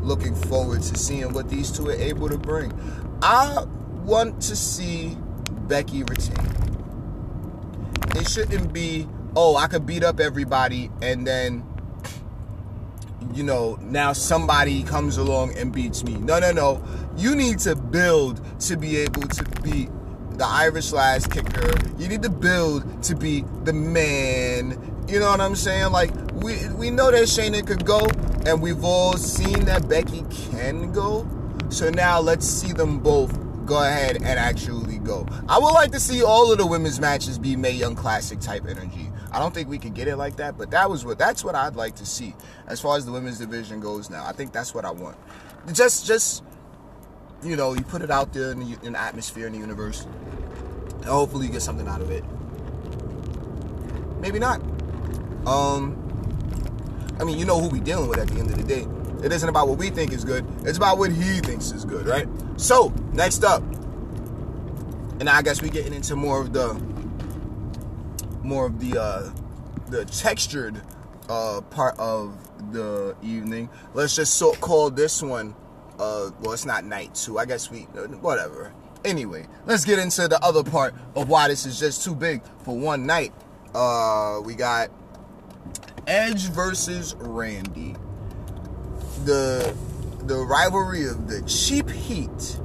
looking 0.00 0.34
forward 0.34 0.82
to 0.82 0.98
seeing 0.98 1.32
what 1.32 1.48
these 1.48 1.70
two 1.70 1.88
are 1.88 1.92
able 1.92 2.28
to 2.28 2.36
bring. 2.36 2.72
I 3.22 3.64
want 4.04 4.42
to 4.42 4.56
see 4.56 5.16
Becky 5.68 6.02
retain. 6.02 6.48
It 8.16 8.28
shouldn't 8.28 8.72
be, 8.72 9.08
oh, 9.36 9.56
I 9.56 9.68
could 9.68 9.86
beat 9.86 10.02
up 10.02 10.18
everybody 10.18 10.90
and 11.00 11.24
then 11.26 11.64
you 13.32 13.44
know, 13.44 13.78
now 13.80 14.12
somebody 14.12 14.82
comes 14.82 15.16
along 15.16 15.56
and 15.56 15.72
beats 15.72 16.04
me. 16.04 16.14
No, 16.14 16.38
no, 16.38 16.52
no. 16.52 16.84
You 17.16 17.34
need 17.34 17.60
to 17.60 17.74
build 17.74 18.42
to 18.62 18.76
be 18.76 18.98
able 18.98 19.22
to 19.22 19.44
beat 19.62 19.88
the 20.42 20.48
Irish 20.48 20.90
Lass 20.90 21.24
Kicker. 21.28 21.72
You 21.98 22.08
need 22.08 22.22
to 22.22 22.28
build 22.28 23.04
to 23.04 23.14
be 23.14 23.44
the 23.62 23.72
man. 23.72 25.06
You 25.06 25.20
know 25.20 25.30
what 25.30 25.40
I'm 25.40 25.54
saying? 25.54 25.92
Like 25.92 26.10
we 26.34 26.66
we 26.74 26.90
know 26.90 27.12
that 27.12 27.22
Shayna 27.24 27.64
could 27.64 27.84
go, 27.86 28.00
and 28.44 28.60
we've 28.60 28.82
all 28.82 29.12
seen 29.12 29.66
that 29.66 29.88
Becky 29.88 30.24
can 30.50 30.92
go. 30.92 31.28
So 31.68 31.90
now 31.90 32.20
let's 32.20 32.44
see 32.44 32.72
them 32.72 32.98
both 32.98 33.38
go 33.66 33.84
ahead 33.84 34.16
and 34.16 34.26
actually 34.26 34.98
go. 34.98 35.28
I 35.48 35.60
would 35.60 35.70
like 35.74 35.92
to 35.92 36.00
see 36.00 36.24
all 36.24 36.50
of 36.50 36.58
the 36.58 36.66
women's 36.66 36.98
matches 36.98 37.38
be 37.38 37.54
Mae 37.54 37.70
Young 37.70 37.94
Classic 37.94 38.40
type 38.40 38.66
energy. 38.68 39.12
I 39.30 39.38
don't 39.38 39.54
think 39.54 39.68
we 39.68 39.78
could 39.78 39.94
get 39.94 40.08
it 40.08 40.16
like 40.16 40.36
that, 40.36 40.58
but 40.58 40.72
that 40.72 40.90
was 40.90 41.04
what 41.04 41.18
that's 41.18 41.44
what 41.44 41.54
I'd 41.54 41.76
like 41.76 41.94
to 41.96 42.06
see 42.06 42.34
as 42.66 42.80
far 42.80 42.96
as 42.96 43.06
the 43.06 43.12
women's 43.12 43.38
division 43.38 43.78
goes. 43.78 44.10
Now, 44.10 44.26
I 44.26 44.32
think 44.32 44.52
that's 44.52 44.74
what 44.74 44.84
I 44.84 44.90
want. 44.90 45.16
Just 45.72 46.04
just 46.04 46.42
you 47.42 47.56
know, 47.56 47.74
you 47.74 47.82
put 47.82 48.02
it 48.02 48.10
out 48.10 48.32
there 48.32 48.52
in 48.52 48.60
the, 48.60 48.78
in 48.82 48.92
the 48.92 49.00
atmosphere 49.00 49.46
in 49.46 49.52
the 49.52 49.58
universe, 49.58 50.06
and 50.96 51.04
hopefully 51.04 51.46
you 51.46 51.52
get 51.52 51.62
something 51.62 51.88
out 51.88 52.00
of 52.00 52.10
it. 52.10 52.24
Maybe 54.20 54.38
not. 54.38 54.60
Um, 55.46 55.98
I 57.18 57.24
mean, 57.24 57.38
you 57.38 57.44
know 57.44 57.60
who 57.60 57.68
we 57.68 57.80
dealing 57.80 58.08
with 58.08 58.18
at 58.18 58.28
the 58.28 58.38
end 58.38 58.50
of 58.50 58.56
the 58.56 58.62
day. 58.62 58.86
It 59.24 59.32
isn't 59.32 59.48
about 59.48 59.68
what 59.68 59.78
we 59.78 59.90
think 59.90 60.12
is 60.12 60.24
good. 60.24 60.46
It's 60.64 60.76
about 60.76 60.98
what 60.98 61.12
he 61.12 61.40
thinks 61.40 61.72
is 61.72 61.84
good, 61.84 62.06
right? 62.06 62.28
So 62.56 62.92
next 63.12 63.44
up, 63.44 63.62
and 65.20 65.28
I 65.28 65.42
guess 65.42 65.62
we're 65.62 65.70
getting 65.70 65.94
into 65.94 66.16
more 66.16 66.40
of 66.40 66.52
the 66.52 66.74
more 68.42 68.66
of 68.66 68.80
the 68.80 69.00
uh, 69.00 69.30
the 69.88 70.04
textured 70.06 70.80
uh, 71.28 71.60
part 71.70 71.98
of 71.98 72.36
the 72.72 73.14
evening. 73.22 73.68
Let's 73.94 74.16
just 74.16 74.34
so 74.34 74.52
call 74.54 74.90
this 74.90 75.22
one 75.22 75.54
uh, 76.02 76.30
well, 76.40 76.52
it's 76.52 76.66
not 76.66 76.84
night 76.84 77.14
two. 77.14 77.38
I 77.38 77.44
guess 77.44 77.70
we, 77.70 77.86
uh, 77.96 78.08
whatever. 78.18 78.72
Anyway, 79.04 79.46
let's 79.66 79.84
get 79.84 79.98
into 79.98 80.28
the 80.28 80.42
other 80.42 80.62
part 80.62 80.94
of 81.14 81.28
why 81.28 81.48
this 81.48 81.64
is 81.66 81.78
just 81.78 82.04
too 82.04 82.14
big 82.14 82.42
for 82.64 82.76
one 82.76 83.06
night. 83.06 83.32
Uh, 83.74 84.40
we 84.44 84.54
got 84.54 84.90
Edge 86.06 86.48
versus 86.50 87.14
Randy. 87.18 87.94
The 89.24 89.74
the 90.24 90.38
rivalry 90.38 91.06
of 91.06 91.28
the 91.28 91.42
cheap 91.42 91.90
heat. 91.90 92.58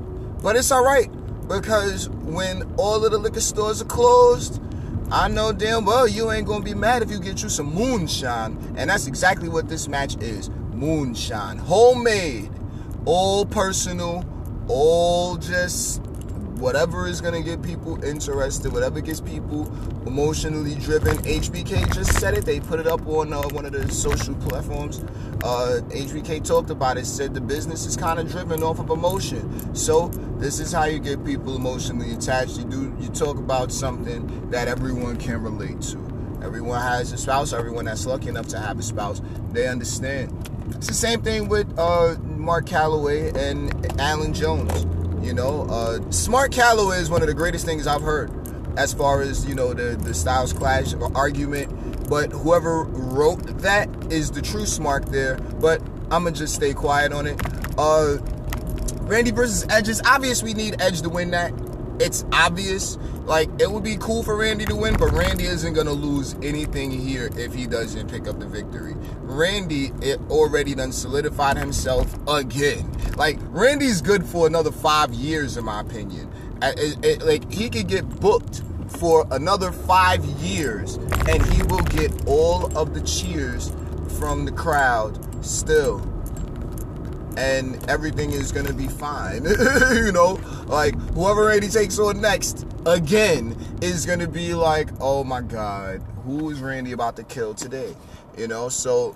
But 0.43 0.56
it's 0.56 0.71
alright 0.71 1.10
because 1.47 2.10
when 2.10 2.63
all 2.78 3.04
of 3.04 3.12
the 3.12 3.17
liquor 3.17 3.41
stores 3.41 3.82
are 3.82 3.86
closed, 3.86 4.62
I 5.12 5.28
know 5.28 5.52
damn 5.52 5.86
well 5.86 6.08
you 6.08 6.32
ain't 6.32 6.47
gonna 6.47 6.63
be 6.63 6.73
mad 6.73 7.02
if 7.02 7.10
you 7.10 7.19
get 7.19 7.41
you 7.41 7.50
some 7.50 7.73
moonshine. 7.73 8.58
And 8.78 8.89
that's 8.89 9.08
exactly 9.08 9.50
what 9.50 9.69
this 9.69 9.88
match 9.88 10.17
is. 10.21 10.50
Moonshine. 10.73 11.58
Homemade 11.58 12.52
all 13.08 13.46
personal, 13.46 14.26
all 14.67 15.38
just 15.38 16.02
whatever 16.60 17.08
is 17.08 17.22
gonna 17.22 17.41
get 17.41 17.62
people 17.62 18.04
interested, 18.04 18.74
whatever 18.74 19.00
gets 19.00 19.22
people 19.22 19.72
emotionally 20.06 20.76
driven. 20.76 21.15
HBK 21.20 21.93
just 21.93 22.20
said 22.20 22.38
it. 22.38 22.43
They 22.43 22.60
put 22.60 22.82
it 22.82 22.88
up 22.88 23.08
on 23.08 23.32
uh, 23.32 23.43
one 23.50 23.65
of 23.65 23.72
the 23.72 23.89
social 23.93 24.36
platforms. 24.36 25.00
Uh, 25.41 25.80
HBK 25.88 26.43
talked 26.46 26.70
about 26.70 26.98
it. 26.98 27.06
Said 27.06 27.34
the 27.34 27.39
business 27.39 27.86
is 27.86 27.96
kind 27.96 28.20
of 28.20 28.30
driven 28.30 28.62
off 28.62 28.78
of 28.78 28.89
emotion. 28.89 29.74
So 29.74 30.10
this 30.39 30.60
is 30.60 30.74
how 30.74 30.84
you 30.84 31.00
get 31.00 31.24
people 31.24 31.56
emotionally 31.56 32.12
attached. 32.12 32.58
You 32.58 32.65
do 32.65 32.98
you 33.00 33.08
talk 33.08 33.38
about 33.38 33.72
something 33.72 34.50
that 34.50 34.67
everyone 34.67 35.15
can 35.15 35.41
relate 35.41 35.80
to. 35.93 35.98
Everyone 36.43 36.82
has 36.82 37.13
a 37.13 37.17
spouse. 37.17 37.54
Everyone 37.54 37.86
that's 37.86 38.06
lucky 38.06 38.28
enough 38.28 38.50
to 38.50 38.60
have 38.60 38.78
a 38.80 38.84
spouse, 38.84 39.22
they 39.54 39.67
understand. 39.67 40.34
It's 40.76 40.88
the 40.88 40.93
same 40.93 41.22
thing 41.22 41.48
with 41.48 41.67
uh, 41.80 42.15
Mark 42.48 42.66
Calaway 42.66 43.36
and 43.36 44.00
Allen 44.00 44.34
Jones. 44.34 44.86
You 45.22 45.34
know, 45.34 45.68
uh, 45.70 46.00
Smart 46.12 46.54
Calaway 46.54 47.02
is 47.02 47.10
one 47.10 47.22
of 47.22 47.28
the 47.28 47.34
greatest 47.34 47.66
things 47.66 47.86
I've 47.86 48.02
heard 48.02 48.32
as 48.78 48.94
far 48.94 49.22
as 49.22 49.46
you 49.46 49.54
know 49.54 49.74
the 49.74 49.98
the 49.98 50.14
Styles 50.14 50.54
Clash 50.54 50.94
or 50.94 51.12
argument. 51.16 52.10
But 52.10 52.32
whoever 52.32 52.84
wrote 52.84 53.46
that 53.60 53.90
is 54.10 54.32
the 54.32 54.42
true 54.42 54.66
smart 54.66 55.08
there. 55.08 55.36
But 55.60 55.82
I'm 56.10 56.24
gonna 56.24 56.32
just 56.32 56.56
stay 56.56 56.74
quiet 56.74 57.12
on 57.12 57.28
it. 57.28 57.38
Uh, 57.78 58.20
Randy 59.02 59.32
versus 59.32 59.66
Edge 59.70 59.90
is 59.90 60.02
obvious. 60.06 60.42
We 60.42 60.54
need 60.54 60.82
Edge 60.82 61.02
to 61.02 61.10
win 61.10 61.32
that. 61.32 61.52
It's 62.00 62.26
obvious. 62.32 62.98
Like 63.26 63.50
it 63.60 63.70
would 63.70 63.84
be 63.84 63.98
cool 63.98 64.24
for 64.24 64.38
Randy 64.38 64.66
to 64.66 64.76
win, 64.76 64.96
but 64.98 65.12
Randy 65.12 65.46
isn't 65.46 65.74
gonna 65.74 65.92
lose 65.92 66.36
anything 66.42 66.92
here 66.92 67.30
if 67.36 67.54
he 67.54 67.68
doesn't 67.68 68.10
pick 68.10 68.28
up 68.28 68.40
the 68.40 68.46
victory. 68.46 68.96
Randy 69.22 69.92
it 70.02 70.20
already 70.30 70.76
done 70.76 70.92
solidified 70.92 71.58
himself 71.58 72.16
again. 72.28 72.92
Like 73.18 73.40
Randy's 73.50 74.02
good 74.02 74.26
for 74.26 74.48
another 74.48 74.72
five 74.72 75.14
years, 75.14 75.58
in 75.58 75.66
my 75.66 75.82
opinion. 75.82 76.32
It, 76.62 77.06
it, 77.06 77.22
like 77.22 77.52
he 77.52 77.70
could 77.70 77.88
get 77.88 78.08
booked 78.20 78.62
for 78.88 79.28
another 79.32 79.72
five 79.72 80.24
years, 80.26 80.96
and 81.28 81.46
he 81.54 81.64
will 81.64 81.84
get 81.84 82.12
all 82.26 82.76
of 82.78 82.94
the 82.94 83.02
cheers 83.02 83.72
from 84.20 84.46
the 84.46 84.52
crowd 84.52 85.46
still 85.46 86.00
and 87.38 87.88
everything 87.88 88.32
is 88.32 88.52
gonna 88.52 88.73
be 88.73 88.88
fine. 88.88 89.43
you 89.93 90.12
know, 90.12 90.39
like 90.65 90.95
whoever 91.12 91.45
Randy 91.45 91.69
takes 91.69 92.00
on 92.00 92.19
next 92.19 92.65
again 92.86 93.56
is 93.82 94.06
gonna 94.06 94.28
be 94.28 94.56
like, 94.56 94.89
oh 95.00 95.23
my 95.23 95.41
god, 95.41 96.02
who 96.26 96.50
is 96.50 96.60
Randy 96.60 96.93
about 96.93 97.15
to 97.17 97.23
kill 97.23 97.54
today? 97.54 97.95
You 98.36 98.47
know, 98.47 98.69
so 98.69 99.15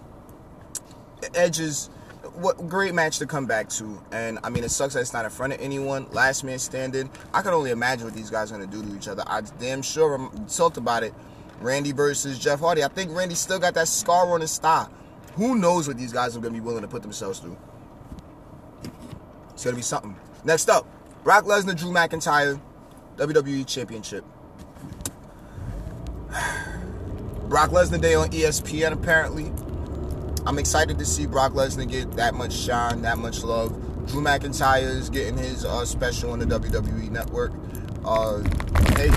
Edge's 1.34 1.90
what 2.36 2.70
great 2.70 2.94
match 2.94 3.18
to 3.20 3.26
come 3.26 3.48
back 3.48 3.70
to. 3.70 4.00
And 4.12 4.38
I 4.44 4.52
mean, 4.52 4.64
it 4.64 4.70
sucks 4.70 4.94
that 4.94 5.02
it's 5.02 5.14
not 5.14 5.26
in 5.26 5.32
front 5.32 5.54
of 5.54 5.60
anyone. 5.60 6.08
Last 6.12 6.44
man 6.44 6.60
standing. 6.60 7.10
I 7.34 7.42
can 7.42 7.54
only 7.54 7.72
imagine 7.72 8.06
what 8.06 8.14
these 8.14 8.30
guys 8.30 8.52
are 8.52 8.58
gonna 8.58 8.72
do 8.72 8.84
to 8.84 8.96
each 8.96 9.08
other. 9.08 9.24
I 9.26 9.42
damn 9.60 9.82
sure 9.82 10.14
I'm 10.14 10.46
talked 10.46 10.78
about 10.78 11.02
it. 11.04 11.14
Randy 11.60 11.92
versus 11.92 12.38
Jeff 12.38 12.60
Hardy. 12.60 12.84
I 12.84 12.88
think 12.88 13.16
Randy 13.16 13.36
still 13.36 13.60
got 13.60 13.74
that 13.74 13.88
scar 13.88 14.32
on 14.32 14.42
his 14.42 14.58
thigh. 14.60 14.88
Who 15.36 15.56
knows 15.56 15.88
what 15.88 15.98
these 15.98 16.14
guys 16.14 16.38
are 16.38 16.40
gonna 16.40 16.54
be 16.54 16.60
willing 16.60 16.84
to 16.84 16.88
put 16.88 17.02
themselves 17.02 17.40
through? 17.40 17.58
It's 19.62 19.66
gonna 19.68 19.76
be 19.76 19.84
something. 19.84 20.16
Next 20.44 20.72
up, 20.72 20.88
Brock 21.24 21.46
Lesnar, 21.46 21.78
Drew 21.78 21.92
McIntyre, 21.92 22.60
WWE 23.18 23.68
Championship. 23.68 24.26
Brock 27.48 27.70
Lesnar 27.70 28.02
Day 28.02 28.16
on 28.16 28.32
ESPN 28.32 28.92
apparently. 28.92 29.52
I'm 30.48 30.58
excited 30.58 30.98
to 30.98 31.06
see 31.06 31.28
Brock 31.28 31.52
Lesnar 31.52 31.88
get 31.88 32.14
that 32.14 32.34
much 32.34 32.54
shine, 32.54 33.04
that 33.04 33.20
much 33.20 33.44
love. 33.44 33.70
Drew 34.08 34.20
McIntyre 34.20 34.82
is 34.82 35.12
getting 35.12 35.38
his 35.38 35.64
uh, 35.64 35.86
special 35.86 36.32
on 36.32 36.40
the 36.40 36.46
WWE 36.46 37.12
Network. 37.12 37.52
Uh, 38.04 38.40
hey, 38.96 39.12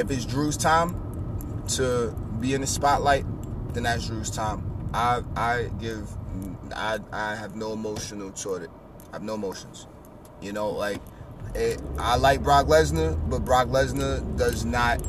if 0.00 0.10
it's 0.10 0.24
Drew's 0.24 0.56
time 0.56 1.62
to 1.68 2.16
be 2.40 2.54
in 2.54 2.62
the 2.62 2.66
spotlight, 2.66 3.26
then 3.74 3.82
that's 3.82 4.06
Drew's 4.06 4.30
time. 4.30 4.88
I 4.94 5.22
I 5.36 5.70
give 5.78 6.08
I 6.74 6.98
I 7.12 7.34
have 7.34 7.56
no 7.56 7.72
emotional 7.72 8.30
toward 8.30 8.64
it. 8.64 8.70
I 9.10 9.16
have 9.16 9.22
no 9.22 9.34
emotions. 9.34 9.86
You 10.40 10.52
know, 10.52 10.70
like 10.70 11.00
it, 11.54 11.80
I 11.98 12.16
like 12.16 12.42
Brock 12.42 12.66
Lesnar, 12.66 13.18
but 13.28 13.44
Brock 13.44 13.68
Lesnar 13.68 14.36
does 14.36 14.64
not. 14.64 15.00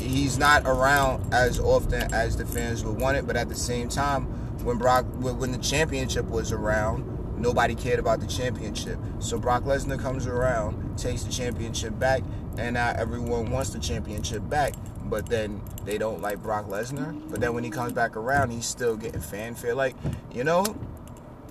He's 0.00 0.38
not 0.38 0.64
around 0.66 1.32
as 1.32 1.58
often 1.58 2.12
as 2.12 2.36
the 2.36 2.44
fans 2.44 2.84
would 2.84 3.00
want 3.00 3.16
it. 3.16 3.26
But 3.26 3.36
at 3.36 3.48
the 3.48 3.54
same 3.54 3.88
time, 3.88 4.24
when 4.64 4.78
Brock 4.78 5.06
when 5.18 5.52
the 5.52 5.58
championship 5.58 6.26
was 6.26 6.52
around, 6.52 7.38
nobody 7.38 7.74
cared 7.74 7.98
about 7.98 8.20
the 8.20 8.26
championship. 8.26 8.98
So 9.18 9.38
Brock 9.38 9.64
Lesnar 9.64 10.00
comes 10.00 10.26
around, 10.26 10.98
takes 10.98 11.22
the 11.24 11.32
championship 11.32 11.98
back, 11.98 12.22
and 12.58 12.74
now 12.74 12.92
everyone 12.96 13.50
wants 13.50 13.70
the 13.70 13.78
championship 13.78 14.48
back 14.48 14.74
but 15.08 15.26
then 15.26 15.60
they 15.84 15.98
don't 15.98 16.20
like 16.20 16.42
Brock 16.42 16.66
Lesnar. 16.66 17.30
But 17.30 17.40
then 17.40 17.54
when 17.54 17.64
he 17.64 17.70
comes 17.70 17.92
back 17.92 18.16
around, 18.16 18.50
he's 18.50 18.66
still 18.66 18.96
getting 18.96 19.20
fanfare. 19.20 19.74
Like, 19.74 19.96
you 20.32 20.44
know, 20.44 20.64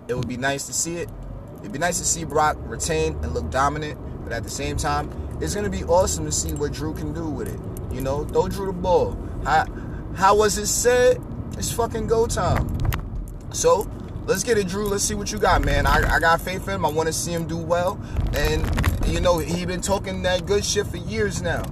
it 0.08 0.16
would 0.16 0.28
be 0.28 0.38
nice 0.38 0.66
to 0.68 0.74
see 0.74 0.98
it. 0.98 1.10
It'd 1.60 1.72
be 1.72 1.80
nice 1.80 1.98
to 2.00 2.06
see 2.06 2.26
Brock 2.26 2.58
retain 2.62 3.14
and 3.24 3.34
look 3.34 3.50
dominant, 3.50 4.00
but 4.24 4.34
at 4.34 4.44
the 4.44 4.50
same 4.50 4.78
time, 4.78 5.10
it's 5.42 5.56
gonna 5.56 5.70
be 5.70 5.84
awesome 5.84 6.26
to 6.26 6.32
see 6.32 6.54
what 6.54 6.74
Drew 6.74 6.94
can 6.94 7.14
do 7.14 7.28
with 7.28 7.48
it. 7.48 7.60
You 7.94 8.02
know, 8.02 8.26
throw 8.26 8.48
Drew 8.48 8.68
the 8.68 8.74
ball. 8.74 9.18
How 9.44 9.66
how 10.16 10.36
was 10.36 10.58
it 10.58 10.68
said? 10.68 11.22
It's 11.58 11.72
fucking 11.72 12.08
go 12.08 12.28
time. 12.28 12.78
So 13.52 13.90
let's 14.26 14.44
get 14.44 14.58
it, 14.58 14.68
Drew. 14.68 14.88
Let's 14.88 15.04
see 15.04 15.16
what 15.16 15.32
you 15.32 15.40
got, 15.40 15.64
man. 15.64 15.88
I, 15.88 16.16
I 16.16 16.20
got 16.20 16.42
faith 16.42 16.68
in 16.68 16.76
him. 16.76 16.86
I 16.86 16.90
want 16.90 17.08
to 17.08 17.14
see 17.14 17.32
him 17.34 17.48
do 17.48 17.58
well, 17.58 18.00
and 18.34 18.64
you 19.08 19.20
know 19.22 19.40
he 19.40 19.66
been 19.66 19.82
talking 19.82 20.22
that 20.24 20.46
good 20.46 20.64
shit 20.64 20.88
for 20.88 20.98
years 20.98 21.42
now. 21.42 21.64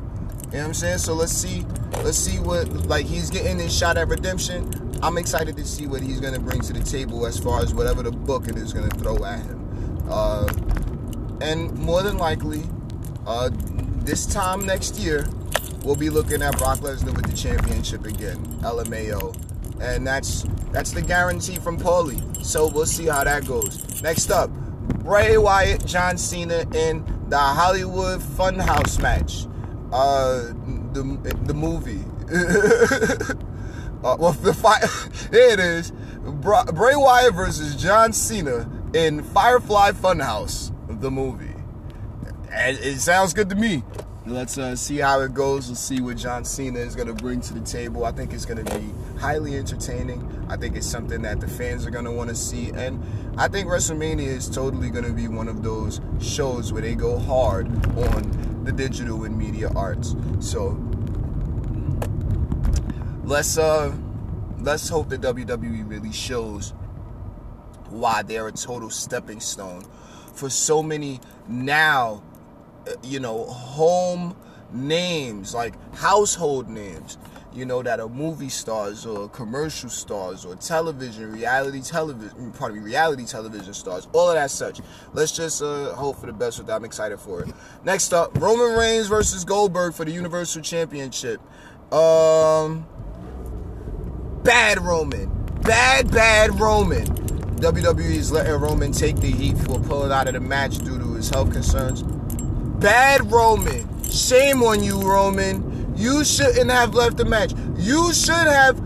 You 0.46 0.60
know 0.60 0.60
what 0.60 0.68
I'm 0.68 0.74
saying? 0.74 0.98
So 1.00 1.14
let's 1.14 1.32
see, 1.32 1.66
let's 2.04 2.18
see 2.18 2.40
what 2.40 2.72
like 2.88 3.06
he's 3.06 3.30
getting 3.30 3.60
his 3.60 3.76
shot 3.76 3.98
at 3.98 4.08
redemption. 4.08 4.83
I'm 5.04 5.18
excited 5.18 5.58
to 5.58 5.66
see 5.66 5.86
what 5.86 6.02
he's 6.02 6.22
gonna 6.22 6.40
bring 6.40 6.62
to 6.62 6.72
the 6.72 6.82
table 6.82 7.26
as 7.26 7.38
far 7.38 7.62
as 7.62 7.74
whatever 7.74 8.04
the 8.04 8.12
booking 8.12 8.58
is 8.58 8.72
gonna 8.72 8.90
throw 8.92 9.22
at 9.26 9.40
him. 9.40 10.08
Uh, 10.10 10.48
and 11.42 11.78
more 11.78 12.02
than 12.04 12.18
likely, 12.18 12.64
uh, 13.28 13.50
this 14.06 14.26
time 14.26 14.66
next 14.66 14.98
year, 14.98 15.28
we'll 15.84 15.98
be 15.98 16.10
looking 16.10 16.42
at 16.42 16.58
Brock 16.58 16.80
Lesnar 16.80 17.14
with 17.14 17.30
the 17.30 17.36
championship 17.36 18.06
again, 18.06 18.38
LMAO, 18.62 19.36
and 19.82 20.08
that's 20.08 20.46
that's 20.72 20.92
the 20.92 21.02
guarantee 21.02 21.58
from 21.58 21.78
Paulie. 21.78 22.22
So 22.42 22.70
we'll 22.70 22.86
see 22.86 23.08
how 23.08 23.26
that 23.26 23.46
goes. 23.46 24.02
Next 24.02 24.32
up, 24.32 24.50
Bray 25.04 25.38
Wyatt, 25.38 25.86
John 25.86 26.18
Cena 26.18 26.66
in 26.74 27.04
the 27.28 27.38
Hollywood 27.38 28.22
Funhouse 28.22 29.02
match 29.02 29.48
uh, 29.92 30.54
the 30.94 31.38
the 31.44 31.54
movie. 31.54 32.06
uh, 34.04 34.18
well, 34.20 34.34
the 34.34 34.54
fight. 34.54 34.84
It 35.32 35.60
is. 35.60 35.92
Bray 36.22 36.96
Wyatt 36.96 37.34
versus 37.34 37.76
John 37.76 38.14
Cena 38.14 38.70
in 38.94 39.24
Firefly 39.24 39.92
Funhouse, 39.92 40.72
the 41.02 41.10
movie. 41.10 41.56
And 42.52 42.78
it 42.78 43.00
sounds 43.00 43.34
good 43.34 43.50
to 43.50 43.56
me. 43.56 43.84
Let's 44.26 44.58
uh, 44.58 44.76
see 44.76 44.98
how 44.98 45.20
it 45.22 45.34
goes. 45.34 45.68
Let's 45.68 45.82
see 45.82 46.00
what 46.00 46.16
John 46.16 46.46
Cena 46.46 46.80
is 46.80 46.96
going 46.96 47.10
to 47.10 47.14
bring 47.14 47.42
to 47.42 47.54
the 47.54 47.60
table. 47.60 48.06
I 48.06 48.14
think 48.14 48.32
it's 48.32 48.46
going 48.46 48.64
to 48.64 48.80
be 48.80 48.94
highly 49.20 49.56
entertaining. 49.58 50.46
I 50.48 50.56
think 50.56 50.78
it's 50.78 50.88
something 50.88 51.24
that 51.24 51.42
the 51.42 51.48
fans 51.48 51.86
are 51.86 51.90
going 51.90 52.06
to 52.06 52.12
want 52.12 52.30
to 52.30 52.36
see. 52.36 52.70
And 52.70 53.04
I 53.38 53.50
think 53.50 53.68
WrestleMania 53.68 54.28
is 54.28 54.50
totally 54.50 54.90
going 54.90 55.04
to 55.04 55.12
be 55.12 55.28
one 55.28 55.50
of 55.50 55.62
those 55.62 56.00
shows 56.22 56.72
where 56.72 56.82
they 56.82 56.96
go 56.96 57.18
hard 57.18 57.68
on 57.98 58.62
the 58.64 58.72
digital 58.72 59.26
and 59.26 59.38
media 59.38 59.70
arts. 59.76 60.16
So 60.40 60.70
let's 63.24 63.58
uh 63.58 63.94
let's 64.60 64.90
hope 64.90 65.10
the 65.10 65.18
WWE 65.18 65.90
really 65.90 66.12
shows 66.12 66.74
why 67.90 68.22
they're 68.24 68.48
a 68.48 68.52
total 68.52 68.90
stepping 68.90 69.40
stone 69.40 69.86
for 70.34 70.50
so 70.50 70.82
many 70.82 71.20
now 71.48 72.24
uh, 72.88 72.92
you 73.04 73.20
know 73.20 73.46
home 73.46 74.36
names 74.72 75.54
like 75.54 75.74
household 75.96 76.68
names 76.70 77.18
you 77.56 77.66
know, 77.66 77.84
that 77.84 78.00
are 78.00 78.10
movie 78.10 78.50
stars 78.50 79.06
or 79.06 79.30
commercial 79.30 79.90
stars 79.90 80.46
or 80.46 80.56
television, 80.56 81.32
reality 81.32 81.82
television, 81.82 82.52
pardon 82.52 82.80
me, 82.80 82.84
reality 82.84 83.26
television 83.26 83.74
stars, 83.74 84.08
all 84.14 84.30
of 84.30 84.36
that 84.36 84.52
such. 84.52 84.82
Let's 85.14 85.32
just 85.32 85.62
uh, 85.62 85.94
hope 85.94 86.18
for 86.18 86.26
the 86.26 86.34
best 86.34 86.58
with 86.58 86.68
that. 86.68 86.76
I'm 86.76 86.86
excited 86.86 87.20
for 87.20 87.44
it. 87.44 87.54
Next 87.84 88.14
up, 88.14 88.40
Roman 88.40 88.78
Reigns 88.78 89.08
versus 89.08 89.46
Goldberg 89.46 89.94
for 89.94 90.06
the 90.06 90.12
Universal 90.12 90.64
Championship. 90.64 91.40
Um, 91.94 92.88
bad 94.44 94.80
Roman. 94.80 95.30
Bad, 95.62 96.12
bad 96.12 96.60
Roman. 96.60 97.06
WWE 97.58 98.00
is 98.00 98.32
letting 98.32 98.54
Roman 98.54 98.92
take 98.92 99.16
the 99.18 99.32
heat 99.32 99.58
for 99.58 99.80
pulling 99.80 100.12
out 100.12 100.28
of 100.28 100.34
the 100.34 100.40
match 100.42 100.80
due 100.80 101.00
to 101.00 101.14
his 101.14 101.30
health 101.30 101.52
concerns. 101.54 102.04
Bad 102.04 103.32
Roman. 103.32 103.88
Shame 104.04 104.62
on 104.64 104.84
you, 104.84 105.02
Roman. 105.02 105.96
You 105.96 106.26
shouldn't 106.26 106.70
have 106.70 106.94
left 106.94 107.18
the 107.18 107.26
match. 107.26 107.54
You 107.78 108.14
should 108.14 108.34
have 108.34 108.78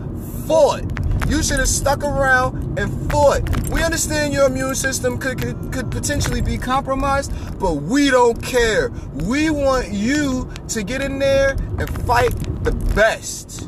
fought. 0.46 0.84
You 1.28 1.42
should 1.42 1.58
have 1.58 1.68
stuck 1.68 2.04
around 2.04 2.78
and 2.78 3.10
fought. 3.10 3.68
We 3.68 3.82
understand 3.82 4.32
your 4.32 4.46
immune 4.46 4.76
system 4.76 5.18
could, 5.18 5.38
could, 5.38 5.72
could 5.72 5.90
potentially 5.90 6.40
be 6.40 6.56
compromised, 6.56 7.32
but 7.58 7.72
we 7.74 8.10
don't 8.10 8.40
care. 8.42 8.90
We 9.24 9.50
want 9.50 9.92
you 9.92 10.48
to 10.68 10.82
get 10.84 11.02
in 11.02 11.18
there 11.18 11.50
and 11.78 12.06
fight 12.06 12.32
the 12.62 12.72
best. 12.94 13.67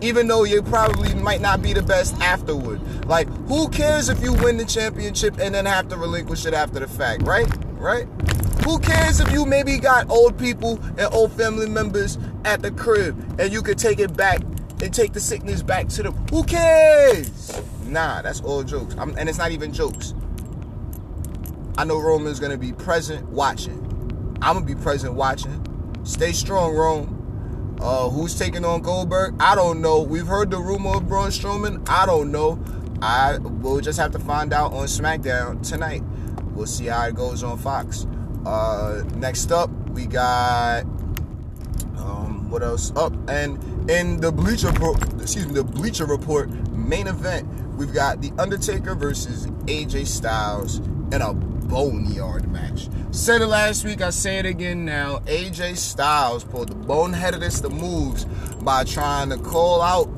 Even 0.00 0.26
though 0.26 0.44
you 0.44 0.62
probably 0.62 1.14
might 1.14 1.40
not 1.40 1.62
be 1.62 1.72
the 1.72 1.82
best 1.82 2.14
afterward. 2.20 2.80
Like, 3.06 3.28
who 3.46 3.68
cares 3.68 4.08
if 4.08 4.22
you 4.22 4.32
win 4.32 4.56
the 4.56 4.64
championship 4.64 5.38
and 5.38 5.54
then 5.54 5.66
have 5.66 5.88
to 5.88 5.96
relinquish 5.96 6.46
it 6.46 6.54
after 6.54 6.80
the 6.80 6.88
fact, 6.88 7.22
right? 7.22 7.46
Right? 7.74 8.06
Who 8.64 8.78
cares 8.78 9.20
if 9.20 9.32
you 9.32 9.44
maybe 9.44 9.78
got 9.78 10.08
old 10.10 10.38
people 10.38 10.78
and 10.98 11.12
old 11.12 11.32
family 11.32 11.68
members 11.68 12.18
at 12.44 12.62
the 12.62 12.70
crib 12.70 13.18
and 13.38 13.52
you 13.52 13.62
could 13.62 13.78
take 13.78 13.98
it 13.98 14.16
back 14.16 14.40
and 14.82 14.92
take 14.92 15.12
the 15.12 15.20
sickness 15.20 15.62
back 15.62 15.88
to 15.88 16.02
them? 16.02 16.14
Who 16.30 16.44
cares? 16.44 17.60
Nah, 17.84 18.22
that's 18.22 18.40
all 18.42 18.62
jokes. 18.62 18.94
I'm, 18.98 19.16
and 19.18 19.28
it's 19.28 19.38
not 19.38 19.50
even 19.50 19.72
jokes. 19.72 20.14
I 21.76 21.84
know 21.84 21.98
Roman's 21.98 22.38
gonna 22.38 22.58
be 22.58 22.72
present 22.72 23.28
watching. 23.28 23.78
I'm 24.42 24.54
gonna 24.54 24.66
be 24.66 24.74
present 24.74 25.14
watching. 25.14 25.64
Stay 26.04 26.32
strong, 26.32 26.74
Rome. 26.74 27.19
Uh, 27.80 28.10
who's 28.10 28.38
taking 28.38 28.64
on 28.64 28.82
Goldberg? 28.82 29.34
I 29.40 29.54
don't 29.54 29.80
know. 29.80 30.02
We've 30.02 30.26
heard 30.26 30.50
the 30.50 30.58
rumor 30.58 30.96
of 30.96 31.08
Braun 31.08 31.30
Strowman. 31.30 31.88
I 31.88 32.04
don't 32.04 32.30
know. 32.30 32.62
I 33.00 33.38
will 33.38 33.80
just 33.80 33.98
have 33.98 34.12
to 34.12 34.18
find 34.18 34.52
out 34.52 34.72
on 34.72 34.86
SmackDown 34.86 35.66
tonight. 35.66 36.02
We'll 36.52 36.66
see 36.66 36.86
how 36.86 37.06
it 37.06 37.14
goes 37.14 37.42
on 37.42 37.56
Fox. 37.56 38.06
Uh, 38.44 39.02
next 39.16 39.50
up, 39.50 39.70
we 39.90 40.04
got 40.04 40.84
um, 41.96 42.50
what 42.50 42.62
else? 42.62 42.90
Up 42.96 43.14
oh, 43.14 43.32
and 43.32 43.90
in 43.90 44.20
the 44.20 44.30
Bleacher 44.30 44.68
excuse 45.20 45.46
me, 45.46 45.54
the 45.54 45.64
Bleacher 45.64 46.04
Report 46.04 46.50
main 46.70 47.06
event, 47.06 47.48
we've 47.76 47.94
got 47.94 48.20
the 48.20 48.30
Undertaker 48.38 48.94
versus 48.94 49.46
AJ 49.66 50.06
Styles 50.06 50.78
in 51.12 51.22
a 51.22 51.32
boneyard 51.70 52.50
match. 52.50 52.88
Said 53.12 53.42
it 53.42 53.46
last 53.46 53.84
week, 53.84 54.02
I 54.02 54.10
say 54.10 54.38
it 54.38 54.46
again 54.46 54.84
now. 54.84 55.20
AJ 55.20 55.76
Styles 55.76 56.44
pulled 56.44 56.68
the 56.68 56.74
boneheadedest 56.74 57.64
of 57.64 57.72
moves 57.72 58.24
by 58.62 58.84
trying 58.84 59.30
to 59.30 59.38
call 59.38 59.80
out 59.80 60.08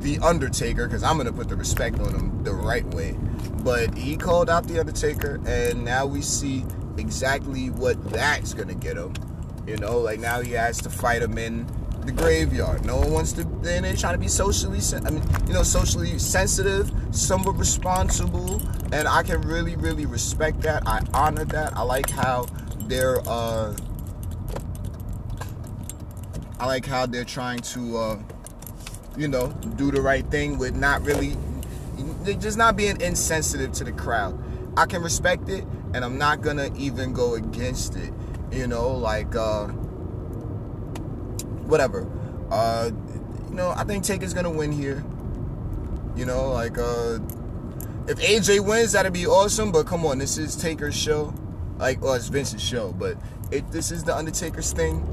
the 0.00 0.18
Undertaker, 0.18 0.88
because 0.88 1.02
I'm 1.02 1.16
gonna 1.16 1.32
put 1.32 1.48
the 1.48 1.56
respect 1.56 2.00
on 2.00 2.14
him 2.14 2.42
the 2.42 2.54
right 2.54 2.86
way. 2.94 3.16
But 3.62 3.96
he 3.96 4.16
called 4.16 4.50
out 4.50 4.66
the 4.66 4.80
Undertaker, 4.80 5.40
and 5.46 5.84
now 5.84 6.06
we 6.06 6.22
see 6.22 6.64
exactly 6.96 7.70
what 7.70 8.02
that's 8.10 8.54
gonna 8.54 8.74
get 8.74 8.96
him. 8.96 9.12
You 9.66 9.76
know, 9.76 9.98
like 9.98 10.18
now 10.18 10.40
he 10.40 10.52
has 10.52 10.80
to 10.82 10.90
fight 10.90 11.22
him 11.22 11.38
in 11.38 11.66
the 12.04 12.12
graveyard. 12.12 12.84
No 12.84 12.96
one 12.96 13.12
wants 13.12 13.32
to. 13.34 13.44
Then 13.62 13.82
they're 13.82 13.96
trying 13.96 14.14
to 14.14 14.18
be 14.18 14.28
socially, 14.28 14.80
I 15.04 15.10
mean, 15.10 15.22
you 15.46 15.52
know, 15.52 15.62
socially 15.62 16.18
sensitive, 16.18 16.90
somewhat 17.10 17.56
responsible, 17.56 18.60
and 18.92 19.06
I 19.06 19.22
can 19.22 19.40
really, 19.42 19.76
really 19.76 20.06
respect 20.06 20.60
that. 20.62 20.82
I 20.86 21.02
honor 21.14 21.44
that. 21.46 21.76
I 21.76 21.82
like 21.82 22.10
how 22.10 22.46
they're. 22.86 23.20
uh 23.26 23.76
I 26.58 26.66
like 26.66 26.86
how 26.86 27.06
they're 27.06 27.24
trying 27.24 27.58
to, 27.58 27.98
uh, 27.98 28.18
you 29.16 29.26
know, 29.26 29.48
do 29.74 29.90
the 29.90 30.00
right 30.00 30.24
thing 30.30 30.58
with 30.58 30.76
not 30.76 31.02
really, 31.02 31.36
just 32.38 32.56
not 32.56 32.76
being 32.76 33.00
insensitive 33.00 33.72
to 33.72 33.84
the 33.84 33.90
crowd. 33.90 34.40
I 34.76 34.86
can 34.86 35.02
respect 35.02 35.48
it, 35.48 35.64
and 35.92 36.04
I'm 36.04 36.18
not 36.18 36.40
gonna 36.40 36.70
even 36.76 37.12
go 37.12 37.34
against 37.34 37.96
it. 37.96 38.12
You 38.52 38.68
know, 38.68 38.90
like 38.92 39.34
uh, 39.34 39.68
whatever. 41.72 42.06
Uh, 42.50 42.90
you 43.48 43.56
know, 43.56 43.72
I 43.76 43.84
think 43.84 44.04
Taker's 44.04 44.32
gonna 44.34 44.50
win 44.50 44.70
here. 44.70 45.02
You 46.14 46.26
know, 46.26 46.52
like 46.52 46.78
uh, 46.78 47.18
if 48.06 48.18
AJ 48.18 48.64
wins, 48.64 48.92
that'd 48.92 49.12
be 49.12 49.26
awesome. 49.26 49.72
But 49.72 49.86
come 49.86 50.06
on, 50.06 50.18
this 50.18 50.38
is 50.38 50.54
Taker's 50.54 50.96
show. 50.96 51.34
Like, 51.78 52.00
well, 52.00 52.14
it's 52.14 52.28
Vince's 52.28 52.62
show, 52.62 52.92
but 52.92 53.16
it 53.50 53.68
this 53.72 53.90
is 53.90 54.04
the 54.04 54.14
Undertaker's 54.14 54.72
thing. 54.72 55.08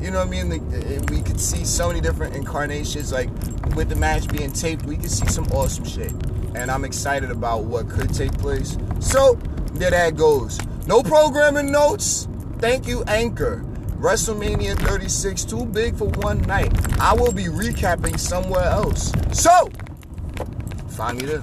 You 0.00 0.10
know 0.10 0.18
what 0.18 0.28
I 0.28 0.30
mean? 0.30 0.50
Like, 0.50 1.10
we 1.10 1.20
could 1.20 1.40
see 1.40 1.64
so 1.64 1.88
many 1.88 2.00
different 2.00 2.34
incarnations. 2.34 3.12
Like 3.12 3.28
with 3.76 3.88
the 3.88 3.96
match 3.96 4.28
being 4.28 4.52
taped, 4.52 4.86
we 4.86 4.96
could 4.96 5.10
see 5.10 5.26
some 5.26 5.44
awesome 5.52 5.84
shit 5.84 6.12
and 6.54 6.70
I'm 6.70 6.84
excited 6.84 7.30
about 7.30 7.64
what 7.64 7.88
could 7.88 8.14
take 8.14 8.32
place. 8.38 8.78
So, 9.00 9.34
there 9.72 9.90
that 9.90 10.16
goes. 10.16 10.58
No 10.86 11.02
programming 11.02 11.72
notes. 11.72 12.28
Thank 12.58 12.86
you, 12.86 13.02
Anchor. 13.04 13.64
WrestleMania 13.98 14.76
36, 14.78 15.44
too 15.44 15.64
big 15.66 15.96
for 15.96 16.08
one 16.08 16.42
night. 16.42 16.72
I 17.00 17.14
will 17.14 17.32
be 17.32 17.44
recapping 17.44 18.18
somewhere 18.18 18.64
else. 18.64 19.12
So, 19.32 19.70
find 20.88 21.18
me 21.18 21.26
there. 21.26 21.32